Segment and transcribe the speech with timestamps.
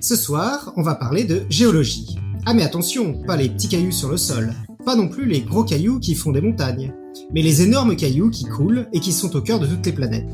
[0.00, 2.16] Ce soir, on va parler de géologie.
[2.44, 4.52] Ah mais attention, pas les petits cailloux sur le sol,
[4.84, 6.94] pas non plus les gros cailloux qui font des montagnes,
[7.34, 10.28] mais les énormes cailloux qui coulent et qui sont au cœur de toutes les planètes.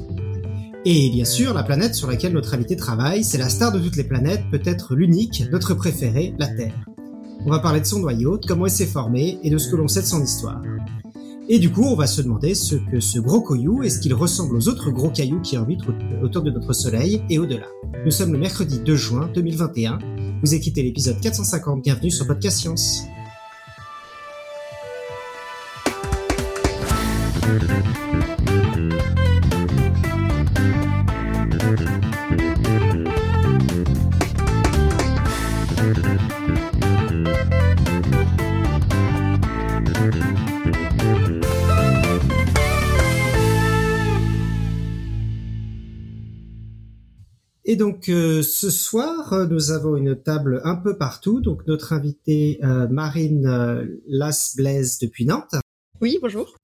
[0.85, 3.97] Et bien sûr, la planète sur laquelle notre invité travaille, c'est la star de toutes
[3.97, 6.85] les planètes, peut-être l'unique, notre préférée, la Terre.
[7.47, 9.77] On va parler de son noyau, de comment il s'est formé et de ce que
[9.77, 10.61] l'on sait de son histoire.
[11.49, 14.57] Et du coup, on va se demander ce que ce gros caillou est-ce qu'il ressemble
[14.57, 15.83] aux autres gros cailloux qui orbitent
[16.23, 17.67] autour de notre Soleil et au-delà.
[18.05, 19.99] Nous sommes le mercredi 2 juin 2021.
[20.43, 21.83] Vous écoutez l'épisode 450.
[21.83, 23.03] Bienvenue sur Podcast Science.
[47.73, 51.41] Et donc euh, ce soir, euh, nous avons une table un peu partout.
[51.41, 55.55] Donc notre invitée euh, Marine Las-Blaise depuis Nantes.
[56.03, 56.55] Oui, bonjour.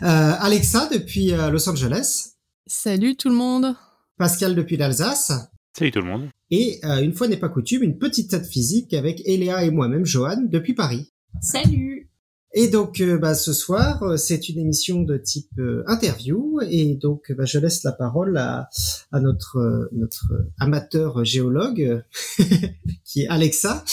[0.00, 2.36] Alexa depuis Los Angeles.
[2.66, 3.76] Salut tout le monde.
[4.16, 5.30] Pascal depuis l'Alsace.
[5.76, 6.30] Salut tout le monde.
[6.50, 10.38] Et une fois n'est pas coutume, une petite tête physique avec Eléa et moi-même, Johan,
[10.48, 11.12] depuis Paris.
[11.42, 12.09] Salut.
[12.52, 16.96] Et donc, euh, bah, ce soir, euh, c'est une émission de type euh, interview, et
[16.96, 18.68] donc, bah, je laisse la parole à,
[19.12, 19.58] notre
[20.58, 22.02] amateur géologue,
[23.04, 23.84] qui est Alexa,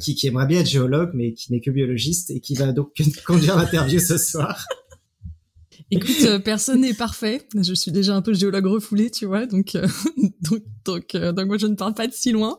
[0.00, 2.92] qui, qui aimerait bien être géologue, mais qui n'est que biologiste, et qui va donc
[3.26, 4.66] conduire l'interview ce soir.
[5.90, 7.46] Écoute, personne n'est parfait.
[7.54, 9.76] Je suis déjà un peu géologue refoulé, tu vois, donc
[10.40, 12.58] donc donc, donc moi je ne parle pas de si loin.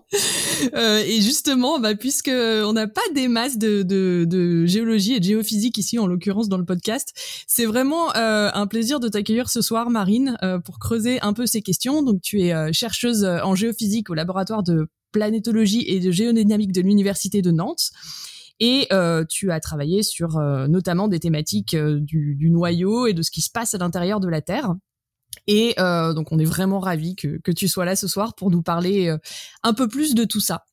[0.74, 5.26] Et justement, bah puisque on n'a pas des masses de, de, de géologie et de
[5.26, 7.14] géophysique ici, en l'occurrence dans le podcast,
[7.48, 12.04] c'est vraiment un plaisir de t'accueillir ce soir, Marine, pour creuser un peu ces questions.
[12.04, 17.42] Donc tu es chercheuse en géophysique au laboratoire de planétologie et de géodynamique de l'université
[17.42, 17.92] de Nantes.
[18.60, 23.14] Et euh, tu as travaillé sur euh, notamment des thématiques euh, du, du, noyau et
[23.14, 24.74] de ce qui se passe à l'intérieur de la Terre.
[25.48, 28.62] Et donc on est vraiment ravis que, que, tu sois là ce soir pour nous
[28.62, 29.16] parler
[29.64, 30.64] un peu plus de tout ça.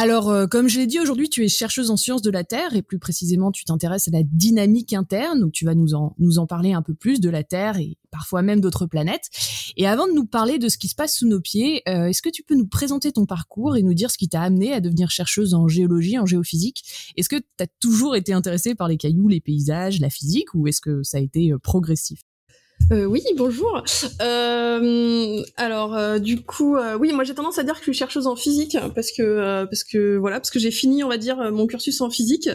[0.00, 2.76] Alors, euh, comme je l'ai dit aujourd'hui, tu es chercheuse en sciences de la Terre
[2.76, 5.40] et plus précisément, tu t'intéresses à la dynamique interne.
[5.40, 7.98] Donc, tu vas nous en nous en parler un peu plus de la Terre et
[8.12, 9.28] parfois même d'autres planètes.
[9.76, 12.22] Et avant de nous parler de ce qui se passe sous nos pieds, euh, est-ce
[12.22, 14.80] que tu peux nous présenter ton parcours et nous dire ce qui t'a amené à
[14.80, 16.84] devenir chercheuse en géologie, en géophysique?
[17.16, 20.68] Est-ce que tu as toujours été intéressée par les cailloux, les paysages, la physique, ou
[20.68, 22.20] est-ce que ça a été euh, progressif?
[22.92, 23.82] Euh, oui, bonjour.
[24.22, 27.98] Euh, alors, euh, du coup, euh, oui, moi j'ai tendance à dire que je suis
[27.98, 31.52] chercheuse en physique parce que parce que voilà, parce que j'ai fini, on va dire,
[31.52, 32.48] mon cursus en physique,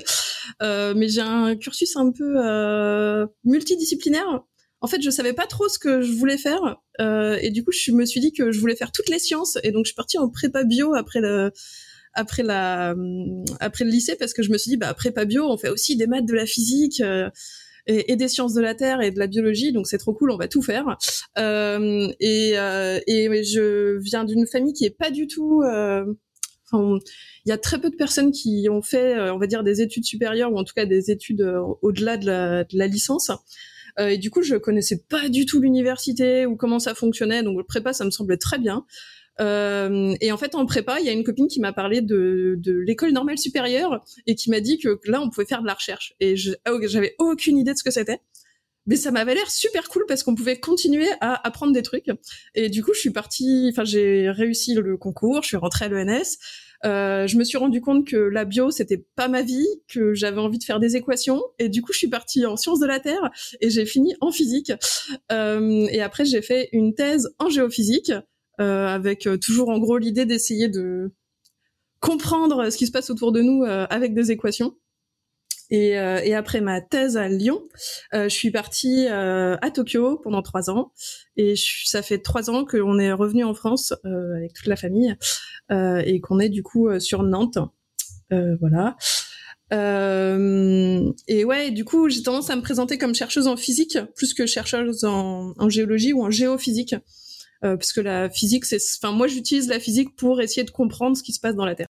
[0.61, 4.41] mais j'ai un cursus un peu multidisciplinaire.
[4.81, 7.91] En fait, je savais pas trop ce que je voulais faire, et du coup, je
[7.91, 10.17] me suis dit que je voulais faire toutes les sciences, et donc je suis partie
[10.17, 11.51] en prépa bio après le
[12.15, 12.93] après la
[13.59, 15.95] après le lycée parce que je me suis dit bah prépa bio, on fait aussi
[15.95, 17.01] des maths, de la physique
[17.87, 20.37] et, des sciences de la terre et de la biologie, donc c'est trop cool, on
[20.37, 20.97] va tout faire.
[21.37, 26.05] Euh, et, euh, et je viens d'une famille qui est pas du tout euh,
[26.75, 30.05] il y a très peu de personnes qui ont fait, on va dire, des études
[30.05, 31.47] supérieures ou en tout cas des études
[31.83, 33.31] au-delà de la, de la, licence.
[33.99, 37.43] et du coup, je connaissais pas du tout l'université ou comment ça fonctionnait.
[37.43, 38.87] Donc le prépa, ça me semblait très bien.
[39.41, 42.55] Euh, et en fait, en prépa, il y a une copine qui m'a parlé de,
[42.57, 45.73] de l'école normale supérieure et qui m'a dit que là, on pouvait faire de la
[45.73, 46.13] recherche.
[46.19, 46.35] Et
[46.69, 48.19] oh, j'avais aucune idée de ce que c'était.
[48.85, 52.07] Mais ça m'avait l'air super cool parce qu'on pouvait continuer à apprendre des trucs.
[52.53, 55.87] Et du coup, je suis partie, enfin, j'ai réussi le concours, je suis rentrée à
[55.87, 56.37] l'ENS.
[56.85, 60.39] Euh, je me suis rendu compte que la bio c'était pas ma vie, que j'avais
[60.39, 62.99] envie de faire des équations et du coup je suis partie en sciences de la
[62.99, 64.73] terre et j'ai fini en physique.
[65.31, 68.11] Euh, et après j'ai fait une thèse en géophysique
[68.57, 71.11] avec euh, toujours en gros l'idée d'essayer de
[71.99, 74.75] comprendre ce qui se passe autour de nous euh, avec des équations.
[75.69, 77.63] Et, et, après ma thèse à Lyon,
[78.11, 80.91] je suis partie à Tokyo pendant trois ans.
[81.35, 81.55] Et
[81.85, 85.15] ça fait trois ans qu'on est revenu en France avec toute la famille
[85.71, 87.57] et qu'on est du coup sur Nantes.
[88.29, 88.97] voilà.
[89.71, 94.45] et ouais, du coup, j'ai tendance à me présenter comme chercheuse en physique plus que
[94.45, 96.93] chercheuse en géologie ou en géophysique.
[97.63, 101.15] Euh, parce que la physique, c'est, enfin, moi, j'utilise la physique pour essayer de comprendre
[101.15, 101.87] ce qui se passe dans la Terre.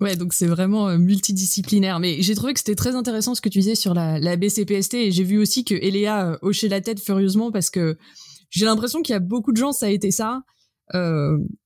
[0.00, 2.00] Ouais, donc c'est vraiment euh, multidisciplinaire.
[2.00, 4.94] Mais j'ai trouvé que c'était très intéressant ce que tu disais sur la, la BCPST
[4.94, 7.98] et j'ai vu aussi que Eléa euh, hochait la tête furieusement parce que
[8.48, 10.42] j'ai l'impression qu'il y a beaucoup de gens, ça a été ça.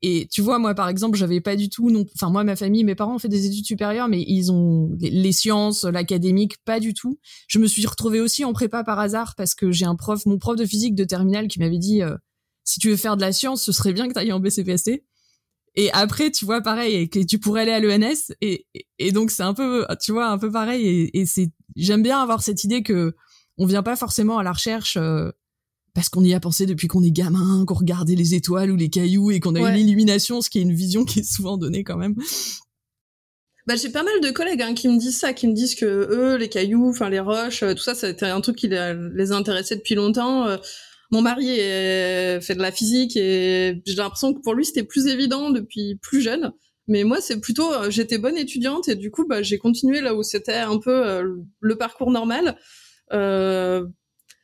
[0.03, 2.95] Et tu vois, moi, par exemple, j'avais pas du tout, enfin, moi, ma famille, mes
[2.95, 7.19] parents ont fait des études supérieures, mais ils ont les, sciences, l'académique, pas du tout.
[7.49, 10.37] Je me suis retrouvée aussi en prépa par hasard parce que j'ai un prof, mon
[10.37, 12.03] prof de physique de terminale qui m'avait dit,
[12.65, 15.05] si tu veux faire de la science, ce serait bien que tu ailles en BCPST.
[15.77, 18.33] Et après, tu vois, pareil, et que tu pourrais aller à l'ENS.
[18.41, 18.67] Et,
[18.99, 20.87] et, donc, c'est un peu, tu vois, un peu pareil.
[20.87, 23.15] Et, et c'est, j'aime bien avoir cette idée que
[23.59, 25.31] on vient pas forcément à la recherche euh,
[25.95, 28.91] parce qu'on y a pensé depuis qu'on est gamin, qu'on regardait les étoiles ou les
[28.91, 31.85] cailloux et qu'on a eu l'illumination, ce qui est une vision qui est souvent donnée
[31.85, 32.17] quand même.
[33.67, 35.87] Bah, j'ai pas mal de collègues hein, qui me disent ça, qui me disent que
[35.87, 39.77] eux, les cailloux, enfin les roches, euh, tout ça, c'était un truc qui les intéressait
[39.77, 40.47] depuis longtemps.
[40.47, 40.57] Euh,
[41.15, 45.51] mon mari fait de la physique et j'ai l'impression que pour lui c'était plus évident
[45.51, 46.53] depuis plus jeune.
[46.87, 50.15] Mais moi, c'est plutôt, euh, j'étais bonne étudiante et du coup, bah, j'ai continué là
[50.15, 51.23] où c'était un peu
[51.61, 52.59] le parcours normal.
[53.13, 53.87] Euh,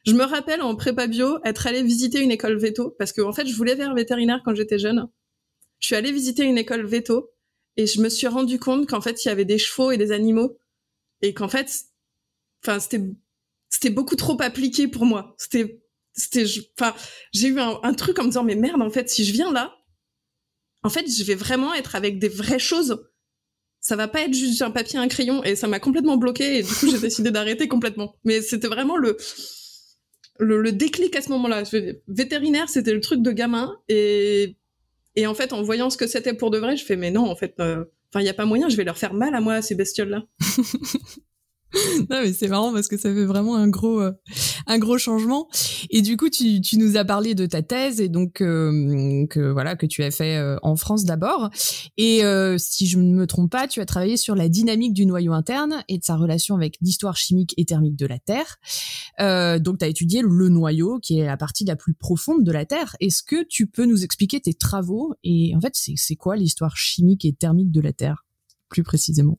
[0.06, 3.32] je me rappelle en prépa bio être allée visiter une école veto parce que en
[3.32, 5.08] fait je voulais faire vétérinaire quand j'étais jeune.
[5.78, 7.31] Je suis allée visiter une école veto
[7.76, 10.12] et je me suis rendu compte qu'en fait il y avait des chevaux et des
[10.12, 10.58] animaux
[11.22, 11.70] et qu'en fait,
[12.64, 13.02] enfin c'était
[13.69, 15.34] c'était beaucoup trop appliqué pour moi.
[15.38, 15.80] C'était
[16.12, 16.44] c'était
[16.78, 16.94] enfin
[17.32, 19.52] j'ai eu un, un, truc en me disant mais merde en fait si je viens
[19.52, 19.74] là,
[20.82, 23.06] en fait je vais vraiment être avec des vraies choses.
[23.82, 26.62] Ça va pas être juste un papier un crayon et ça m'a complètement bloqué et
[26.62, 28.14] du coup j'ai décidé d'arrêter complètement.
[28.24, 29.16] Mais c'était vraiment le
[30.40, 31.62] le, déclic à ce moment-là.
[32.08, 33.76] Vétérinaire, c'était le truc de gamin.
[33.88, 34.56] Et,
[35.16, 37.28] et en fait, en voyant ce que c'était pour de vrai, je fais, mais non,
[37.28, 39.40] en fait, euh, enfin, il n'y a pas moyen, je vais leur faire mal à
[39.40, 40.24] moi, ces bestioles-là.
[42.11, 44.12] non mais c'est marrant parce que ça fait vraiment un gros euh,
[44.67, 45.49] un gros changement.
[45.90, 49.52] Et du coup tu, tu nous as parlé de ta thèse et donc euh, que
[49.52, 51.50] voilà que tu as fait euh, en France d'abord.
[51.96, 52.22] Et
[52.58, 55.84] si je ne me trompe pas tu as travaillé sur la dynamique du noyau interne
[55.88, 58.58] et de sa relation avec l'histoire chimique et thermique de la Terre.
[59.61, 62.64] Donc tu as étudié le noyau qui est la partie la plus profonde de la
[62.64, 62.96] Terre.
[63.00, 67.25] Est-ce que tu peux nous expliquer tes travaux et en fait c'est quoi l'histoire chimique
[67.25, 68.25] et thermique de la Terre
[68.69, 69.38] plus précisément?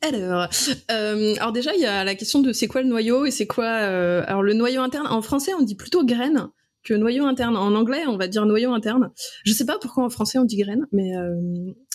[0.00, 0.48] Alors,
[0.90, 3.46] euh, alors déjà, il y a la question de c'est quoi le noyau et c'est
[3.46, 3.66] quoi.
[3.66, 6.50] Euh, alors le noyau interne, en français, on dit plutôt graine
[6.88, 7.56] que noyau interne.
[7.56, 9.10] En anglais, on va dire noyau interne.
[9.44, 11.34] Je sais pas pourquoi en français on dit graine, mais euh,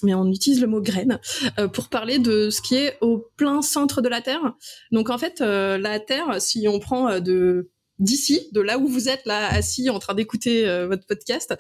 [0.04, 1.20] mais on utilise le mot graine
[1.60, 4.54] euh, pour parler de ce qui est au plein centre de la Terre.
[4.92, 9.08] Donc en fait, euh, la Terre, si on prend de d'ici, de là où vous
[9.08, 11.56] êtes là assis en train d'écouter votre podcast,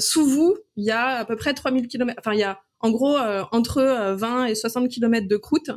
[0.00, 2.18] sous vous, il y a à peu près 3000 km.
[2.18, 5.70] Enfin, il y a en gros, euh, entre 20 euh, et 60 km de croûte,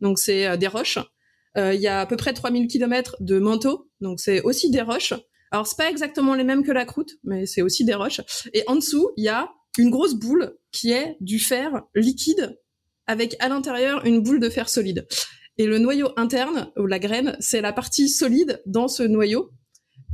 [0.00, 0.98] donc c'est euh, des roches.
[1.56, 5.14] Il y a à peu près 3000 km de manteau, donc c'est aussi des roches.
[5.52, 8.20] Alors c'est pas exactement les mêmes que la croûte, mais c'est aussi des roches.
[8.54, 12.58] Et en dessous, il y a une grosse boule qui est du fer liquide
[13.06, 15.06] avec à l'intérieur une boule de fer solide.
[15.56, 19.52] Et le noyau interne, ou la graine, c'est la partie solide dans ce noyau.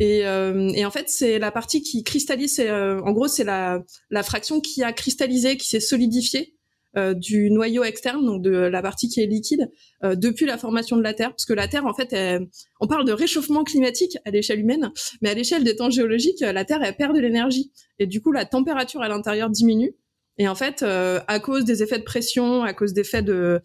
[0.00, 2.58] Et, euh, et, en fait, c'est la partie qui cristallise.
[2.58, 6.56] Euh, en gros, c'est la, la, fraction qui a cristallisé, qui s'est solidifiée
[6.96, 9.70] euh, du noyau externe, donc de la partie qui est liquide,
[10.02, 11.30] euh, depuis la formation de la Terre.
[11.30, 12.16] Parce que la Terre, en fait,
[12.80, 16.64] on parle de réchauffement climatique à l'échelle humaine, mais à l'échelle des temps géologiques, la
[16.64, 17.70] Terre, elle perd de l'énergie.
[17.98, 19.94] Et du coup, la température à l'intérieur diminue.
[20.38, 23.60] Et en fait, à cause des effets de pression, à cause des effets de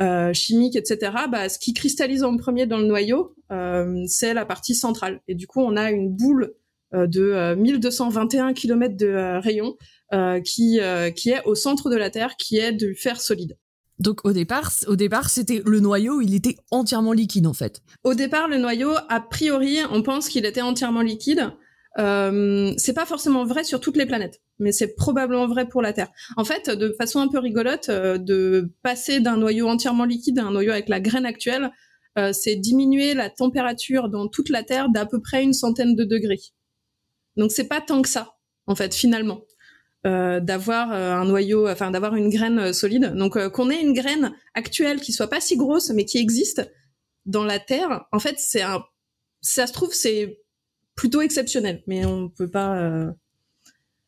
[0.00, 4.44] euh, chimiques, etc., bah, ce qui cristallise en premier dans le noyau, euh, c'est la
[4.44, 5.20] partie centrale.
[5.28, 6.54] Et du coup, on a une boule
[6.94, 9.76] euh, de 1221 km de rayon
[10.44, 10.78] qui,
[11.16, 13.56] qui est au centre de la Terre, qui est du fer solide.
[13.98, 17.80] Donc au départ, au départ, c'était le noyau, il était entièrement liquide en fait.
[18.04, 21.52] Au départ, le noyau, a priori, on pense qu'il était entièrement liquide.
[21.98, 25.92] Euh, c'est pas forcément vrai sur toutes les planètes, mais c'est probablement vrai pour la
[25.92, 26.08] Terre.
[26.36, 30.44] En fait, de façon un peu rigolote, euh, de passer d'un noyau entièrement liquide à
[30.44, 31.70] un noyau avec la graine actuelle,
[32.18, 36.04] euh, c'est diminuer la température dans toute la Terre d'à peu près une centaine de
[36.04, 36.40] degrés.
[37.36, 39.42] Donc c'est pas tant que ça, en fait, finalement.
[40.04, 43.14] Euh, d'avoir un noyau, enfin d'avoir une graine solide.
[43.14, 46.68] Donc qu'on ait une graine actuelle qui soit pas si grosse, mais qui existe
[47.24, 48.82] dans la Terre, en fait, c'est un,
[49.42, 50.40] ça se trouve, c'est
[50.96, 53.14] plutôt exceptionnel, mais on peut pas.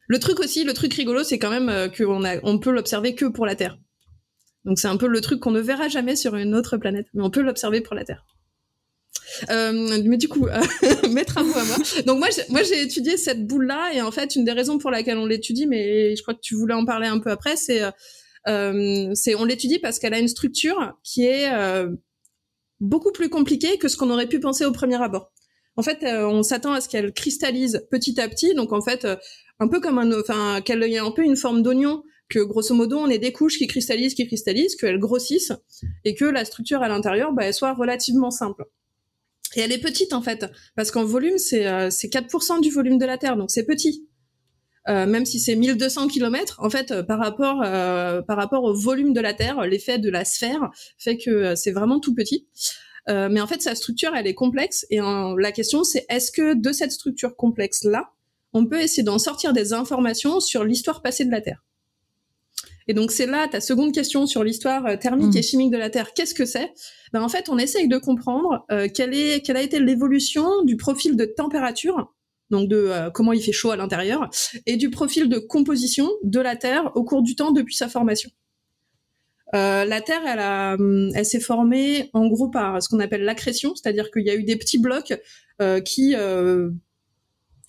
[0.04, 2.70] Euh, le truc aussi, le truc rigolo, c'est quand même euh, qu'on a, on peut
[2.70, 3.78] l'observer que pour la Terre.
[4.64, 7.22] Donc c'est un peu le truc qu'on ne verra jamais sur une autre planète, mais
[7.22, 8.24] on peut l'observer pour la Terre.
[9.50, 10.46] Euh, mais du coup,
[11.10, 11.76] mettre un mot à moi.
[12.06, 15.18] Donc moi, moi j'ai étudié cette boule-là et en fait, une des raisons pour laquelle
[15.18, 17.82] on l'étudie, mais je crois que tu voulais en parler un peu après, c'est,
[18.46, 21.50] c'est on l'étudie parce qu'elle a une structure qui est
[22.80, 25.32] beaucoup plus compliquée que ce qu'on aurait pu penser au premier abord.
[25.76, 28.54] En fait, euh, on s'attend à ce qu'elle cristallise petit à petit.
[28.54, 29.16] Donc en fait, euh,
[29.60, 32.98] un peu comme un, enfin, qu'elle ait un peu une forme d'oignon, que grosso modo
[32.98, 35.52] on ait des couches qui cristallisent, qui cristallisent, qu'elles grossissent
[36.04, 38.64] et que la structure à l'intérieur, bah, elle soit relativement simple.
[39.56, 43.06] Et elle est petite en fait, parce qu'en volume, c'est euh, 4% du volume de
[43.06, 44.08] la Terre, donc c'est petit.
[44.86, 47.60] même si c'est 1200 km, en fait, par rapport
[48.26, 52.00] par rapport au volume de la Terre, l'effet de la sphère fait que c'est vraiment
[52.00, 52.48] tout petit.
[53.06, 54.86] mais en fait, sa structure, elle est complexe.
[54.90, 58.13] Et la question, c'est est-ce que de cette structure complexe-là,
[58.54, 61.62] on peut essayer d'en sortir des informations sur l'histoire passée de la Terre
[62.86, 65.42] et donc c'est là ta seconde question sur l'histoire euh, thermique et mm.
[65.42, 66.12] chimique de la Terre.
[66.14, 66.72] Qu'est-ce que c'est?
[67.12, 70.76] Ben, En fait, on essaye de comprendre euh, quelle, est, quelle a été l'évolution du
[70.76, 72.12] profil de température,
[72.50, 74.28] donc de euh, comment il fait chaud à l'intérieur,
[74.66, 78.30] et du profil de composition de la Terre au cours du temps depuis sa formation.
[79.52, 83.74] la Terre, elle, a, hum, elle s'est formée en gros par ce qu'on appelle l'accrétion,
[83.74, 85.14] c'est-à-dire qu'il y a eu des petits blocs
[85.84, 86.14] qui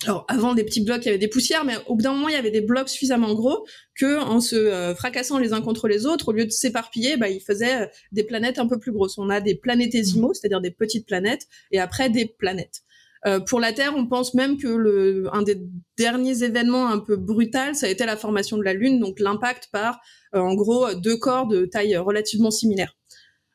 [0.04, 2.28] alors avant des petits blocs, il y avait des poussières, mais au bout d'un moment,
[2.28, 3.66] il y avait des blocs suffisamment gros
[3.98, 7.28] que, en se euh, fracassant les uns contre les autres, au lieu de s'éparpiller, bah,
[7.28, 9.16] ils faisaient euh, des planètes un peu plus grosses.
[9.16, 12.82] On a des planétésimaux, c'est-à-dire des petites planètes, et après des planètes.
[13.26, 15.58] Euh, pour la Terre, on pense même que le, un des
[15.96, 19.68] derniers événements un peu brutal, ça a été la formation de la Lune, donc l'impact
[19.72, 19.98] par,
[20.34, 22.94] en gros, deux corps de taille relativement similaire.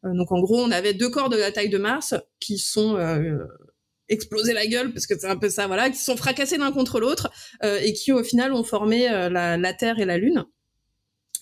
[0.03, 2.97] donc en gros, on avait deux corps de la taille de Mars qui sont
[4.11, 6.99] exploser la gueule parce que c'est un peu ça voilà qui sont fracassés l'un contre
[6.99, 7.31] l'autre
[7.63, 10.45] euh, et qui au final ont formé euh, la, Terre et la Lune.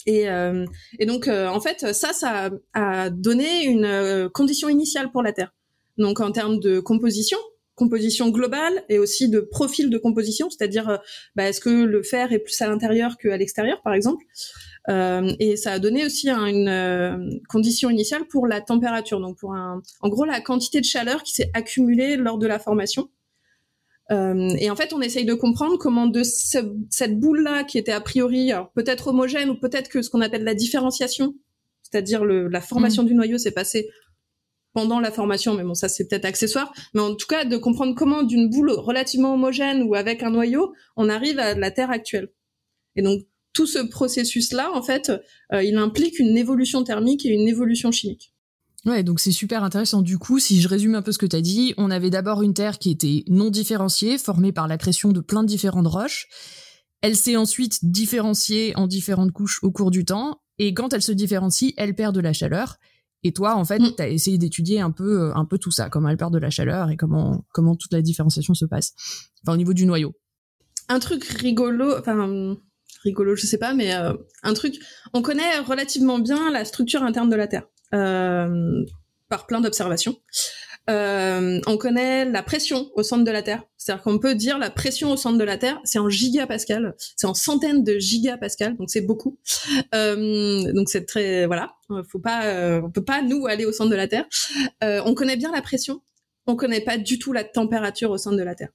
[0.05, 0.65] Et, euh,
[0.97, 5.53] et donc en fait ça ça a donné une condition initiale pour la Terre.
[5.97, 7.37] Donc en termes de composition
[7.75, 10.99] composition globale et aussi de profil de composition c'est-à-dire
[11.35, 14.23] bah, est-ce que le fer est plus à l'intérieur qu'à l'extérieur par exemple?
[14.89, 17.17] Euh, et ça a donné aussi une euh,
[17.47, 21.33] condition initiale pour la température, donc pour un, en gros la quantité de chaleur qui
[21.33, 23.09] s'est accumulée lors de la formation.
[24.11, 28.01] Euh, et en fait, on essaye de comprendre comment de cette boule-là, qui était a
[28.01, 31.35] priori peut-être homogène ou peut-être que ce qu'on appelle la différenciation,
[31.83, 33.07] c'est-à-dire la formation mmh.
[33.07, 33.89] du noyau s'est passée
[34.73, 36.73] pendant la formation, mais bon, ça c'est peut-être accessoire.
[36.95, 40.73] Mais en tout cas, de comprendre comment d'une boule relativement homogène ou avec un noyau,
[40.95, 42.29] on arrive à la Terre actuelle.
[42.95, 43.21] Et donc,
[43.53, 45.11] tout ce processus-là, en fait,
[45.53, 48.33] euh, il implique une évolution thermique et une évolution chimique.
[48.85, 50.01] Ouais, donc c'est super intéressant.
[50.01, 52.41] Du coup, si je résume un peu ce que tu as dit, on avait d'abord
[52.41, 56.27] une Terre qui était non différenciée, formée par l'accrétion de plein de différentes roches.
[57.01, 61.11] Elle s'est ensuite différenciée en différentes couches au cours du temps, et quand elle se
[61.11, 62.77] différencie, elle perd de la chaleur.
[63.23, 63.95] Et toi, en fait, mm.
[63.95, 66.39] tu as essayé d'étudier un peu, euh, un peu tout ça, comment elle perd de
[66.39, 68.93] la chaleur et comment, comment toute la différenciation se passe.
[69.43, 70.13] Enfin, au niveau du noyau.
[70.87, 72.55] Un truc rigolo, enfin,
[73.03, 74.13] rigolo, je sais pas, mais euh,
[74.43, 74.75] un truc.
[75.13, 78.83] On connaît relativement bien la structure interne de la Terre euh,
[79.29, 80.17] par plein d'observations.
[80.89, 83.63] Euh, on connaît la pression au centre de la Terre.
[83.77, 87.27] C'est-à-dire qu'on peut dire la pression au centre de la Terre, c'est en gigapascal, c'est
[87.27, 89.37] en centaines de gigapascal, donc c'est beaucoup.
[89.93, 91.75] donc c'est très voilà,
[92.09, 94.25] faut pas, on peut pas nous aller au centre de la Terre.
[94.81, 96.01] on connaît bien la pression,
[96.47, 98.71] on connaît pas du tout la température au centre de la Terre.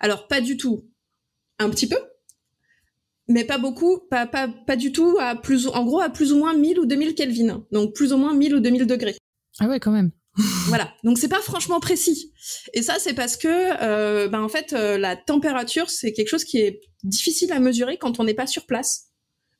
[0.00, 0.88] Alors pas du tout,
[1.58, 1.98] un petit peu,
[3.28, 6.38] mais pas beaucoup, pas, pas, pas du tout, à plus, en gros, à plus ou
[6.38, 7.64] moins 1000 ou 2000 Kelvin.
[7.72, 9.16] Donc, plus ou moins 1000 ou 2000 degrés.
[9.60, 10.10] Ah ouais, quand même.
[10.68, 10.92] voilà.
[11.04, 12.32] Donc, c'est pas franchement précis.
[12.72, 16.44] Et ça, c'est parce que, euh, ben, en fait, euh, la température, c'est quelque chose
[16.44, 19.08] qui est difficile à mesurer quand on n'est pas sur place.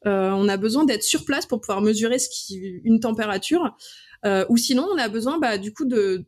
[0.06, 3.76] Euh, on a besoin d'être sur place pour pouvoir mesurer ce qui, une température.
[4.25, 6.25] Euh, ou sinon, on a besoin, bah, du coup, de,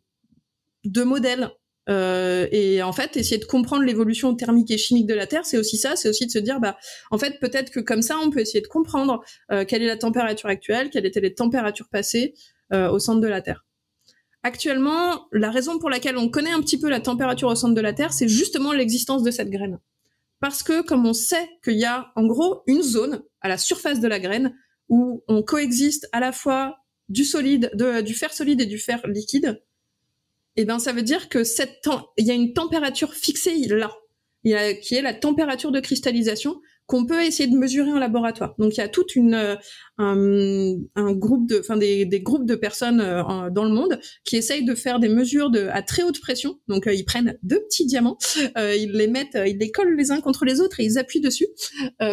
[0.85, 1.51] de modèles.
[1.89, 5.59] Euh, et en fait, essayer de comprendre l'évolution thermique et chimique de la Terre, c'est
[5.59, 6.77] aussi ça, c'est aussi de se dire, bah,
[7.11, 9.97] en fait, peut-être que comme ça, on peut essayer de comprendre euh, quelle est la
[9.97, 12.35] température actuelle, quelles étaient les températures passées
[12.73, 13.65] euh, au centre de la Terre.
[14.43, 17.81] Actuellement, la raison pour laquelle on connaît un petit peu la température au centre de
[17.81, 19.79] la Terre, c'est justement l'existence de cette graine.
[20.41, 24.01] Parce que comme on sait qu'il y a en gros une zone à la surface
[24.01, 24.55] de la graine
[24.89, 26.79] où on coexiste à la fois
[27.11, 29.63] du solide, de, du fer solide et du fer liquide,
[30.57, 33.93] eh ben ça veut dire que cette il y a une température fixée là,
[34.43, 38.57] qui est la température de cristallisation qu'on peut essayer de mesurer en laboratoire.
[38.59, 39.55] Donc il y a toute une euh,
[39.97, 44.65] un, groupe de enfin des, des, groupes de personnes euh, dans le monde qui essayent
[44.65, 46.59] de faire des mesures de à très haute pression.
[46.67, 48.19] Donc euh, ils prennent deux petits diamants,
[48.57, 51.47] ils les mettent ils les collent les uns contre les autres et ils appuient dessus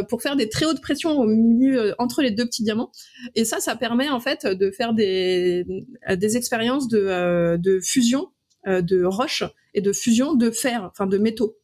[0.10, 2.92] pour faire des très hautes pressions au milieu entre les deux petits diamants.
[3.34, 5.66] Et ça ça permet en fait de faire des
[6.08, 8.28] des expériences de de fusion
[8.68, 9.44] de roches
[9.74, 11.58] et de fusion de fer, enfin de métaux.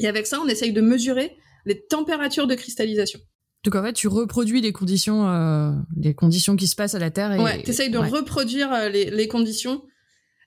[0.00, 3.20] Et avec ça, on essaye de mesurer les températures de cristallisation.
[3.64, 7.10] Donc en fait, tu reproduis les conditions, euh, les conditions qui se passent à la
[7.10, 7.32] Terre.
[7.32, 9.82] Et, ouais, tu essayes de reproduire euh, les, les, conditions.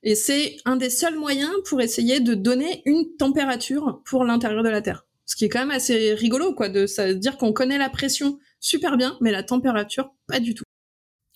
[0.04, 4.70] Et c'est un des seuls moyens pour essayer de donner une température pour l'intérieur de
[4.70, 5.06] la Terre.
[5.26, 8.40] Ce qui est quand même assez rigolo, quoi, de ça, dire qu'on connaît la pression
[8.60, 10.64] super bien, mais la température pas du tout.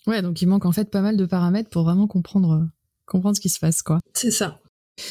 [0.06, 2.68] Ouais, donc il manque en fait pas mal de paramètres pour vraiment comprendre,
[3.06, 3.98] comprendre ce qui se passe, quoi.
[4.14, 4.61] C'est ça.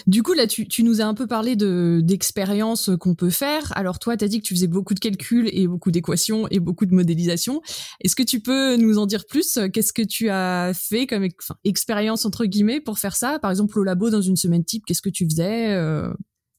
[0.08, 3.76] Du coup, là, tu, nous as un peu parlé de d'expériences qu'on peut faire.
[3.76, 6.60] Alors toi, tu as dit que tu faisais beaucoup de calculs et beaucoup d'équations et
[6.60, 7.62] beaucoup de modélisation.
[8.02, 9.60] Est-ce que tu peux nous en dire plus?
[9.74, 11.28] Qu'est-ce que tu as fait comme
[11.64, 13.40] expérience entre guillemets pour faire ça?
[13.40, 15.74] Par exemple, au labo dans une semaine type, qu'est-ce que tu faisais?
[15.74, 16.14] Euh,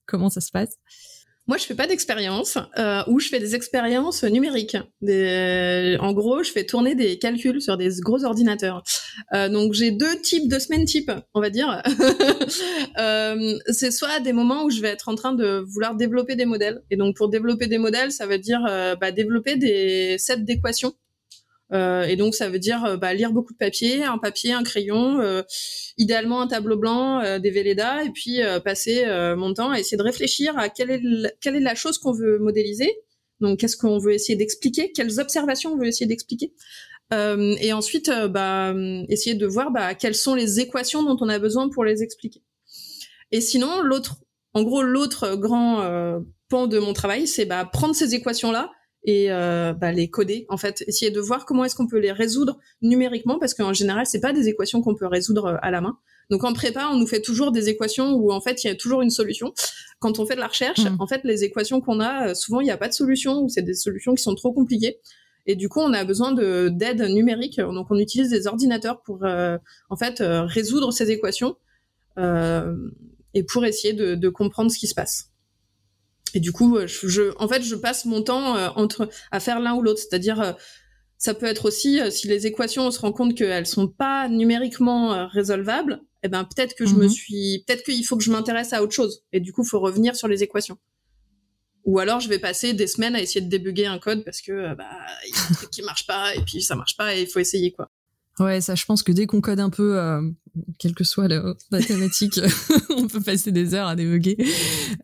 [0.07, 0.77] Comment ça se passe?
[1.49, 4.77] Moi, je fais pas d'expérience, euh, ou je fais des expériences numériques.
[5.01, 5.97] Des...
[6.01, 8.85] En gros, je fais tourner des calculs sur des gros ordinateurs.
[9.35, 11.83] Euh, donc, j'ai deux types de semaines type, on va dire.
[12.99, 16.45] euh, c'est soit des moments où je vais être en train de vouloir développer des
[16.45, 16.81] modèles.
[16.91, 20.93] Et donc, pour développer des modèles, ça veut dire euh, bah, développer des sets d'équations
[20.93, 21.02] euh,
[21.73, 25.21] et donc ça veut dire euh, bah, lire beaucoup de papier, un papier, un crayon,
[25.21, 25.43] euh,
[25.97, 29.05] idéalement un tableau blanc, des Velleda, et puis passer
[29.37, 31.03] mon temps à essayer de réfléchir à quelle est,
[31.41, 32.93] quelle est la chose qu'on veut modéliser.
[33.41, 36.53] Donc qu'est-ce qu'on veut essayer d'expliquer, quelles observations on veut essayer d'expliquer?
[37.61, 38.73] et ensuite, bah,
[39.11, 42.43] essayer de voir bah, quelles sont les équations dont on a besoin pour les expliquer.
[43.33, 44.17] Et sinon, l'autre,
[44.55, 48.71] en gros, l'autre grand pan de mon travail, c'est bah, prendre ces équations-là
[49.05, 50.85] et euh, bah, les coder en fait.
[50.87, 54.33] Essayer de voir comment est-ce qu'on peut les résoudre numériquement parce qu'en général c'est pas
[54.33, 55.99] des équations qu'on peut résoudre euh, à la main.
[56.31, 58.75] Donc en prépa on nous fait toujours des équations où en fait il y a
[58.75, 59.53] toujours une solution.
[59.99, 60.97] Quand on fait de la recherche mmh.
[61.01, 63.49] en fait les équations qu'on a euh, souvent il n'y a pas de solution ou
[63.49, 64.99] c'est des solutions qui sont trop compliquées.
[65.47, 67.59] Et du coup on a besoin de d'aide numérique.
[67.59, 71.57] Donc on utilise des ordinateurs pour en fait résoudre ces équations
[72.17, 75.32] et pour essayer de, de comprendre ce qui se passe
[76.35, 79.61] et du coup, euh, je, en fait, je passe mon temps euh, entre à faire
[79.61, 80.01] l'un ou l'autre.
[80.01, 80.53] C'est-à-dire, euh,
[81.19, 85.29] ça peut être aussi si les équations, on se rend compte qu'elles sont pas numériquement
[85.29, 86.03] résolvables.
[86.25, 87.11] Eh ben, peut-être que je me mhm.
[87.11, 89.25] suis, peut-être qu'il faut que je m'intéresse à autre chose.
[89.33, 90.79] Et du coup, faut revenir sur les équations.
[91.85, 94.75] Ou alors, je vais passer des semaines à essayer de débugger un code parce que
[94.75, 94.89] bah
[95.27, 97.27] il y a un truc qui marche pas et puis ça marche pas et il
[97.27, 97.91] faut essayer quoi.
[98.39, 100.23] Ouais, ça, je pense que dès qu'on code un peu, euh,
[100.79, 101.55] quelle que soit la,
[101.87, 102.41] thématique,
[102.97, 104.37] on peut passer des heures à débugger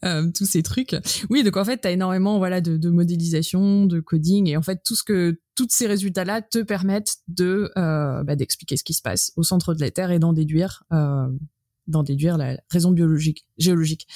[0.04, 0.96] euh, tous ces trucs.
[1.28, 4.62] Oui, donc en fait, tu as énormément voilà de, de, modélisation, de coding, et en
[4.62, 8.94] fait, tout ce que tous ces résultats-là te permettent de euh, bah, d'expliquer ce qui
[8.94, 11.26] se passe au centre de la Terre et d'en déduire, euh,
[11.86, 14.06] d'en déduire la raison biologique, géologique.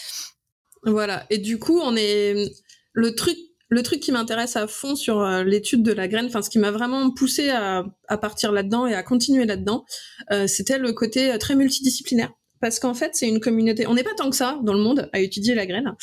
[0.84, 1.26] Voilà.
[1.30, 2.50] Et du coup, on est
[2.92, 3.36] le truc
[3.72, 6.58] le truc qui m'intéresse à fond sur euh, l'étude de la graine, enfin ce qui
[6.58, 7.84] m'a vraiment poussé à,
[8.20, 9.86] partir là-dedans et à continuer là-dedans,
[10.30, 12.30] euh, c'était le côté euh, très multidisciplinaire.
[12.60, 13.86] Parce qu'en fait, c'est une communauté.
[13.86, 15.96] On n'est pas tant que ça dans le monde à étudier la graine.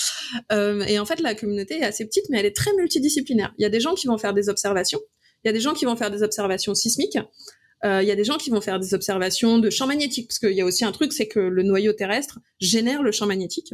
[0.52, 3.54] et en fait, la communauté est assez petite, mais elle est très multidisciplinaire.
[3.58, 5.00] Il y a des gens qui vont faire des observations.
[5.44, 7.18] Il y a des gens qui vont faire des observations sismiques.
[7.86, 10.52] Il y a des gens qui vont faire des observations de champ magnétique, parce qu'il
[10.52, 13.74] y a aussi un truc, c'est que le noyau terrestre génère le champ magnétique.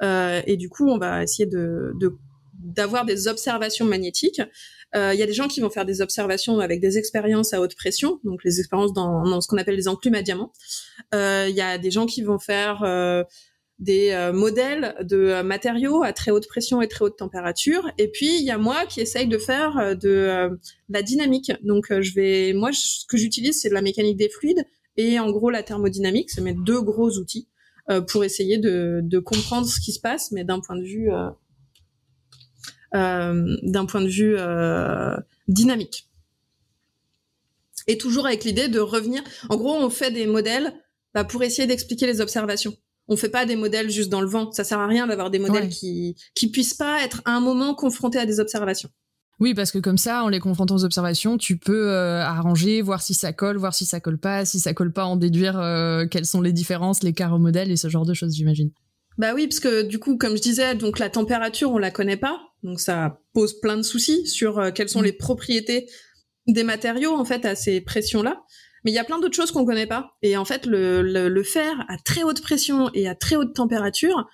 [0.00, 2.16] et du coup, on va essayer de, de
[2.62, 4.40] d'avoir des observations magnétiques.
[4.94, 7.60] Euh, il y a des gens qui vont faire des observations avec des expériences à
[7.60, 10.52] haute pression, donc les expériences dans, dans ce qu'on appelle les enclumes à diamants.
[11.14, 13.24] Euh, il y a des gens qui vont faire euh,
[13.78, 17.90] des modèles de matériaux à très haute pression et très haute température.
[17.98, 20.50] Et puis il y a moi qui essaye de faire de,
[20.88, 21.50] la dynamique.
[21.64, 24.64] Donc je vais, moi ce que j'utilise c'est de la mécanique des fluides
[24.96, 26.30] et en gros la thermodynamique.
[26.30, 27.48] C'est mes deux gros outils
[28.08, 31.28] pour essayer de, de, comprendre ce qui se passe, mais d'un point de vue euh,
[32.92, 35.16] d'un point de vue euh,
[35.48, 36.08] dynamique.
[37.86, 39.22] Et toujours avec l'idée de revenir.
[39.48, 40.72] En gros, on fait des modèles
[41.14, 42.76] bah, pour essayer d'expliquer les observations.
[43.08, 44.52] On fait pas des modèles juste dans le vent.
[44.52, 47.74] Ça sert à rien d'avoir des modèles qui qui puissent pas être à un moment
[47.74, 48.88] confrontés à des observations.
[49.40, 53.02] Oui, parce que comme ça, en les confrontant aux observations, tu peux euh, arranger, voir
[53.02, 55.54] si ça colle, voir si ça colle pas, si ça colle pas, en déduire
[56.10, 58.70] quelles sont les différences, l'écart au modèle et ce genre de choses, j'imagine.
[59.18, 62.16] Bah oui, parce que du coup, comme je disais, donc la température, on la connaît
[62.16, 65.04] pas, donc ça pose plein de soucis sur euh, quelles sont mm.
[65.04, 65.86] les propriétés
[66.48, 68.42] des matériaux en fait à ces pressions-là.
[68.84, 70.16] Mais il y a plein d'autres choses qu'on connaît pas.
[70.22, 74.26] Et en fait, le, le, fer à très haute pression et à très haute température,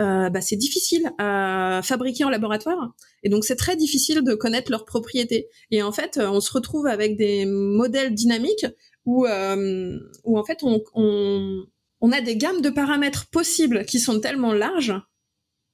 [0.00, 2.94] euh, bah, c'est difficile à fabriquer en laboratoire.
[3.24, 5.48] Et donc c'est très difficile de connaître leurs propriétés.
[5.72, 8.66] Et en fait, on se retrouve avec des modèles dynamiques
[9.04, 11.64] où, euh, où en fait on, on
[12.00, 14.94] on a des gammes de paramètres possibles qui sont tellement larges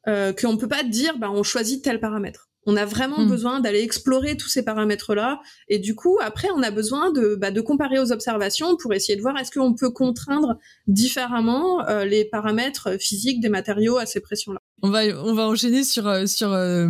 [0.07, 2.49] euh, qu'on peut pas dire bah on choisit tel paramètre.
[2.67, 3.29] On a vraiment hmm.
[3.29, 7.51] besoin d'aller explorer tous ces paramètres-là, et du coup après on a besoin de bah,
[7.51, 12.25] de comparer aux observations pour essayer de voir est-ce qu'on peut contraindre différemment euh, les
[12.25, 14.59] paramètres physiques des matériaux à ces pressions-là.
[14.83, 16.89] On va on va enchaîner sur euh, sur euh,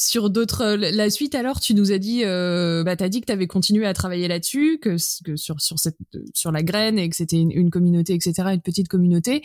[0.00, 3.26] sur d'autres, euh, la suite alors, tu nous as dit, euh, bah t'as dit que
[3.26, 5.98] t'avais continué à travailler là-dessus, que, que sur sur cette
[6.32, 9.42] sur la graine et que c'était une, communauté, etc., une petite communauté.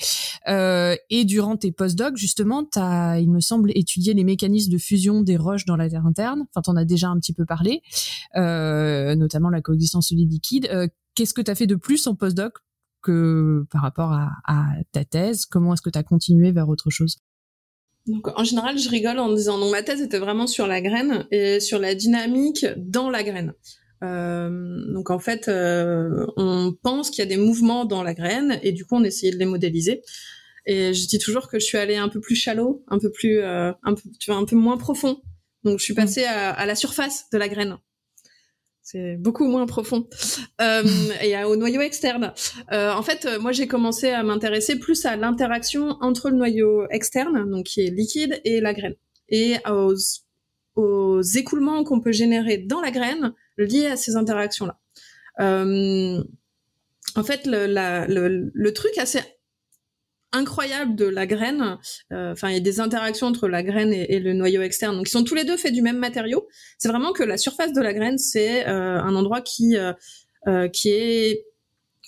[0.48, 5.22] Euh, et durant tes post-docs, justement, t'as, il me semble, étudié les mécanismes de fusion
[5.22, 6.46] des roches dans la terre interne.
[6.50, 7.82] Enfin, t'en as déjà un petit peu parlé,
[8.38, 10.70] euh, notamment la coexistence solide-liquide.
[10.72, 12.60] Euh, qu'est-ce que t'as fait de plus en post-doc
[13.02, 15.46] que par rapport à, à ta thèse?
[15.46, 17.18] Comment est-ce que tu as continué vers autre chose?
[18.08, 21.26] Donc, en général, je rigole en disant non, ma thèse était vraiment sur la graine
[21.32, 23.54] et sur la dynamique dans la graine.
[24.04, 28.60] Euh, donc en fait, euh, on pense qu'il y a des mouvements dans la graine
[28.62, 30.04] et du coup on essayait de les modéliser.
[30.68, 33.40] Et je dis toujours que je suis allée un peu plus shallow, un peu plus,
[33.40, 35.22] euh, un peu, tu vois, un peu moins profond.
[35.64, 37.78] Donc je suis passée à, à la surface de la graine.
[38.86, 40.08] C'est beaucoup moins profond.
[40.62, 40.84] Euh,
[41.24, 42.34] et au noyau externe.
[42.72, 47.50] Euh, en fait, moi j'ai commencé à m'intéresser plus à l'interaction entre le noyau externe,
[47.50, 48.94] donc qui est liquide, et la graine,
[49.28, 49.96] et aux,
[50.76, 54.78] aux écoulements qu'on peut générer dans la graine lié à ces interactions-là.
[55.40, 56.24] Euh,
[57.16, 59.20] en fait, le, la, le, le, truc assez
[60.36, 61.78] incroyable de la graine,
[62.12, 65.08] euh, enfin, il y a des interactions entre la graine et, le noyau externe, donc
[65.08, 66.48] ils sont tous les deux faits du même matériau.
[66.78, 70.90] C'est vraiment que la surface de la graine, c'est euh, un endroit qui euh, qui
[70.90, 71.46] est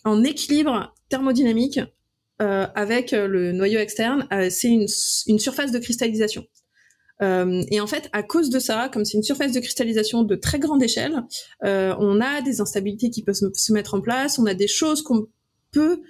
[0.03, 1.79] en équilibre thermodynamique
[2.39, 4.27] avec le noyau externe.
[4.51, 4.85] c'est une,
[5.25, 6.45] une surface de cristallisation.
[7.19, 10.59] Et en fait, à cause de ça, comme c'est une surface de cristallisation de très
[10.59, 11.23] grande échelle,
[11.63, 15.25] on a des instabilités qui peuvent se, mettre en place, on a des choses qu'on
[15.71, 16.03] peut